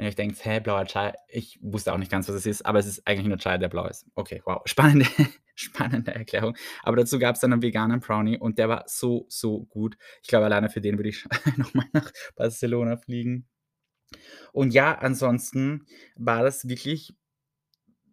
[0.02, 2.66] Wenn ihr euch denkt: „Hä, blauer Chai?“ Ich wusste auch nicht ganz, was es ist,
[2.66, 4.04] aber es ist eigentlich nur Chai, der blau ist.
[4.16, 5.06] Okay, wow, spannende
[5.54, 6.56] spannende Erklärung.
[6.82, 9.96] Aber dazu gab's dann 'nen veganen Brownie und der war so, so gut.
[10.22, 11.24] Ich glaube, alleine für den würde ich
[11.56, 13.46] noch mal nach Barcelona fliegen.
[14.52, 15.86] Und ja, ansonsten
[16.16, 17.14] war das wirklich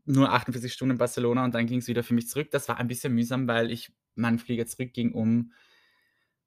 [0.05, 2.49] nur 48 Stunden in Barcelona und dann ging's wieder für mich zurück.
[2.51, 5.51] Das war ein bisschen mühsam, weil ich mein Flieger zurück ging um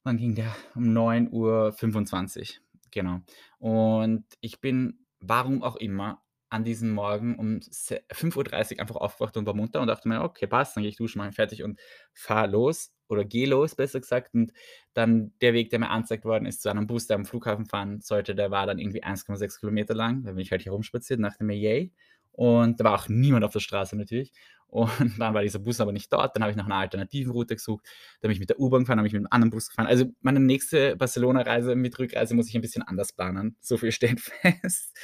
[0.05, 0.55] wann ging der?
[0.75, 3.21] Um 9:25, genau.
[3.59, 9.47] Und ich bin, warum auch immer, an diesem Morgen um se 5:30 einfach aufgewacht und
[9.47, 11.81] war munter und dachte mir: „Okay, passt, dann gehe ich duschen, mache fertig und
[12.15, 14.35] fahre los oder gehe los“, besser gesagt.
[14.35, 14.53] Und
[14.95, 18.01] dann der Weg, der mir angezeigt worden ist zu einem Bus, der am Flughafen fahren
[18.03, 20.25] sollte, der war dann irgendwie 1,6 Kilometer lang.
[20.25, 21.93] Dann bin ich halt hier rumspaziert und dachte mir: „Yay.“
[22.33, 24.33] Und da war auch niemand auf der Straße natürlich.
[24.73, 26.35] Und dann war dieser Bus aber nicht dort.
[26.37, 27.85] Dann habe ich nach 'ner alternativen Route gesucht.
[28.21, 29.87] Dann bin ich mit der U-Bahn gefahren, bin ich mit 'nem anderen Bus gefahren.
[29.87, 33.57] Also, meine nächste Barcelona-Reise mit Rückreise muss ich ein bisschen anders planen.
[33.63, 34.97] So viel steht fest.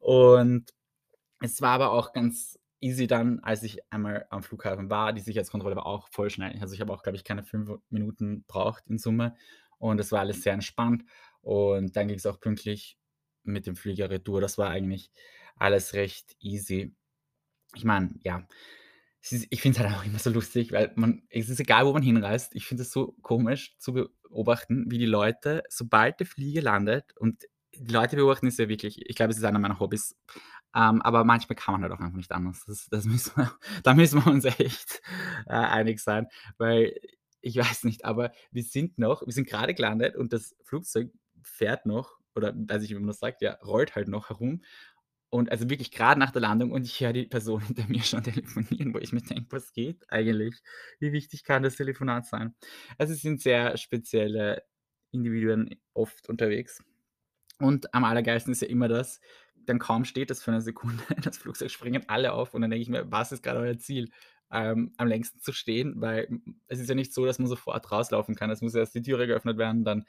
[0.00, 0.70] Und
[1.40, 5.12] es war aber auch ganz easy dann, als ich einmal am Flughafen war.
[5.12, 6.58] Die Sicherheitskontrolle war auch voll schnell.
[6.60, 9.36] Also, ich habe auch, glaube ich, keine 5 Minuten gebraucht in Summe
[9.78, 11.04] und es war alles sehr entspannt.
[11.42, 12.98] Und dann ging's auch pünktlich
[13.44, 14.40] mit dem Flieger retour.
[14.40, 15.10] Das war eigentlich
[15.56, 16.94] alles recht easy.
[17.74, 18.48] Ich meine, ja, es
[19.32, 22.02] ich finde es halt auch immer so lustig, weil man es ist egal, wo man
[22.02, 22.54] hinreist.
[22.54, 27.44] Ich finde es so komisch zu beobachten, wie die Leute, sobald der Flieger landet und
[27.74, 30.16] die Leute beobachten ist ja wirklich ich glaube, es ist einer meiner Hobbys,
[30.74, 32.64] ähm, aber manchmal kann man halt auch einfach nicht anders.
[32.66, 33.52] Das das müssen wir
[33.82, 35.00] da müssen wir uns echt,
[35.46, 36.26] äh, einig sein,
[36.58, 36.94] weil
[37.40, 41.10] ich weiß nicht, aber wir sind noch wir sind grade gelandet und das Flugzeug
[41.42, 44.62] fährt noch oder weiß nicht, wie man das sagt, ja, rollt halt noch herum
[45.34, 48.22] und also wirklich grad nach der Landung und ich höre die Person hinter mir schon
[48.22, 50.62] telefonieren, wo ich mir denke: „Was geht eigentlich?
[51.00, 52.54] Wie wichtig kann das Telefonat sein?“
[52.98, 54.62] Also, es sind sehr spezielle
[55.12, 56.82] Individuen oft unterwegs.
[57.60, 59.20] Und am allergeilsten ist ja immer das,
[59.56, 62.82] dann kaum steht das für 'ne Sekunde, das Flugzeug, springen alle auf und dann denke
[62.82, 64.10] ich mir: „Was ist grad euer Ziel?“
[64.52, 66.28] Ähm, am längsten zu stehen, weil
[66.68, 68.50] es ist ja nicht so, dass man sofort rauslaufen kann.
[68.50, 70.04] Es muss erst die Türe geöffnet werden, dann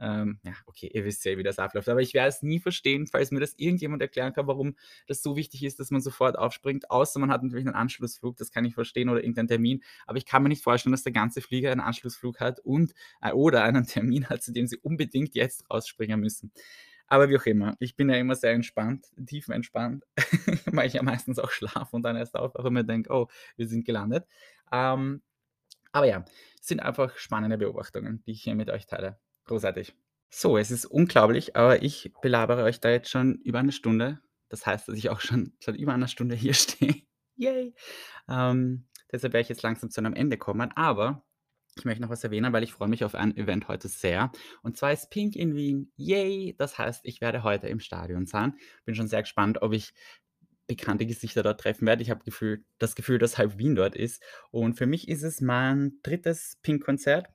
[0.00, 1.88] ähm, ja, okay, ihr wisst ja, wie das abläuft.
[1.88, 4.76] Aber ich werde es nie verstehen, falls mir das irgendjemand erklären kann, warum
[5.06, 8.50] das so wichtig ist, dass man sofort aufspringt, außer man hat natürlich 'nen Anschlussflug, das
[8.50, 9.82] kann ich verstehen oder irgendeinen Termin.
[10.06, 13.32] Aber ich kann mir nicht vorstellen, dass der ganze Flieger einen Anschlussflug hat und äh,
[13.32, 16.52] oder einen Termin hat, zu dem sie unbedingt jetzt rausspringen müssen.
[17.06, 20.04] Aber wie auch immer, ich bin ja immer sehr entspannt, tiefenentspannt,
[20.66, 23.66] weil ich ja meistens auch schlafe und dann erst aufwache und mir denke: „Oh, wir
[23.68, 24.26] sind gelandet.“
[24.72, 25.22] Ähm,
[25.92, 26.24] aber ja,
[26.60, 29.18] es sind einfach spannende Beobachtungen, die ich hier mit euch teile.
[29.50, 29.96] Großartig.
[30.32, 34.20] So, es ist unglaublich, aber ich belabere euch da jetzt schon über 'ne Stunde.
[34.48, 37.02] Das heißt, dass ich auch schon seit über einer Stunde hier stehe.
[37.34, 37.74] Yay.
[38.28, 41.24] Ähm, deshalb werde ich jetzt langsam zu 'nem Ende kommen, aber
[41.76, 44.30] ich möchte noch was erwähnen, weil ich freue mich auf ein Event heute sehr.
[44.62, 45.90] Und zwar ist Pink in Wien.
[45.96, 46.54] Yay.
[46.56, 48.54] Das heißt, ich werde heute im Stadion sein.
[48.84, 49.92] Bin schon sehr gespannt, ob ich
[50.68, 52.02] bekannte Gesichter dort treffen werde.
[52.04, 54.22] Ich habe Gefühl das Gefühl, dass halb Wien dort ist.
[54.52, 56.58] Und für mich ist es mein 3.
[56.62, 57.28] Pink-Konzert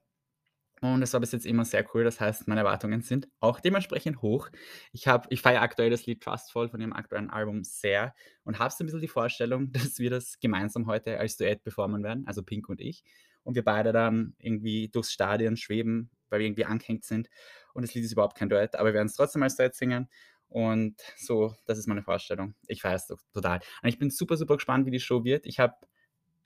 [0.93, 2.03] und es war bis jetzt immer sehr cool.
[2.03, 4.49] Das heißt, meine Erwartungen sind auch dementsprechend hoch.
[4.93, 8.13] Ich ich feiere aktuell das Lied „Trustful“ von ihrem aktuellen Album sehr
[8.43, 12.03] und habe so 'n bisschen die Vorstellung, dass wir das gemeinsam heute als Duett performen
[12.03, 13.03] werden, also Pink und ich.
[13.43, 17.29] Und wir beide dann irgendwie durchs Stadion schweben, weil wir irgendwie angehängt sind.
[17.73, 20.09] Und das Lied ist überhaupt kein Duett, aber wir werden's trotzdem als Duett singen.
[20.47, 22.55] Und so, das ist meine Vorstellung.
[22.67, 23.59] Ich feiere es to total.
[23.83, 25.45] Und ich bin super, super gespannt, wie die Show wird.
[25.45, 25.75] Ich habe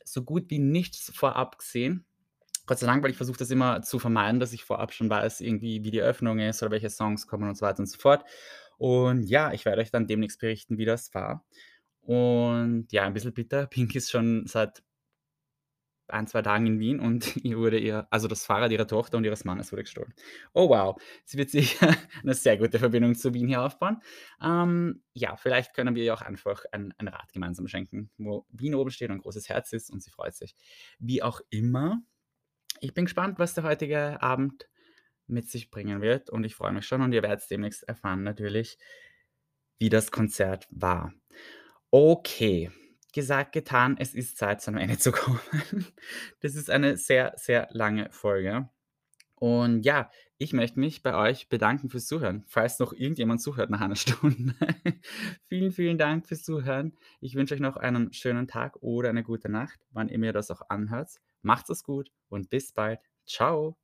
[0.03, 2.05] so gut wie nichts vorab gesehen.
[2.69, 5.41] Gott sei Dank, weil ich versuche das immer zu vermeiden, dass ich vorab schon weiß,
[5.41, 8.23] irgendwie, wie die Eröffnung ist oder welche Songs kommen und so weiter und so fort.
[8.77, 11.45] Und ja, ich werde euch dann demnächst berichten, wie das war.
[12.01, 13.67] Und ja, ein bisschen bitter.
[13.71, 14.83] Pink ist schon seit
[16.07, 19.25] 1, 2 Tagen in Wien und ihr wurde ihr also das Fahrrad ihrer Tochter und
[19.25, 20.13] ihres Mannes wurde gestohlen.
[20.53, 24.01] Oh wow, sie wird sicher 'ne sehr gute Verbindung zu Wien hier aufbauen.
[24.41, 28.73] Ähm, ja, vielleicht können wir ihr auch einfach ein ein Rad gemeinsam schenken, wo Wien
[28.75, 30.55] oben steht und 'n großes Herz ist und sie freut sich.
[30.99, 32.01] Wie auch immer,
[32.81, 34.69] ich bin gespannt, was der heutige Abend
[35.27, 38.77] mit sich bringen wird und ich freue mich schon und ihr werdet's demnächst erfahren natürlich,
[39.79, 41.13] wie das Konzert war.
[41.91, 42.71] Okay,
[43.13, 43.97] gesagt, getan.
[43.99, 45.39] Es ist Zeit, zu 'nem Ende zu kommen.
[46.41, 48.69] Das ist eine sehr, sehr lange Folge.
[49.35, 53.81] Und ja, ich möchte mich bei euch bedanken fürs Zuhören, falls noch irgendjemand zuhört nach
[53.81, 54.55] einer Stunde.
[55.47, 56.97] Vielen, vielen Dank fürs Zuhören.
[57.21, 60.51] Ich wünsche euch noch einen schönen Tag oder eine gute Nacht, wann ihr mir das
[60.51, 61.11] auch anhört.
[61.43, 62.99] Macht's es gut und bis bald.
[63.25, 63.79] Tschau.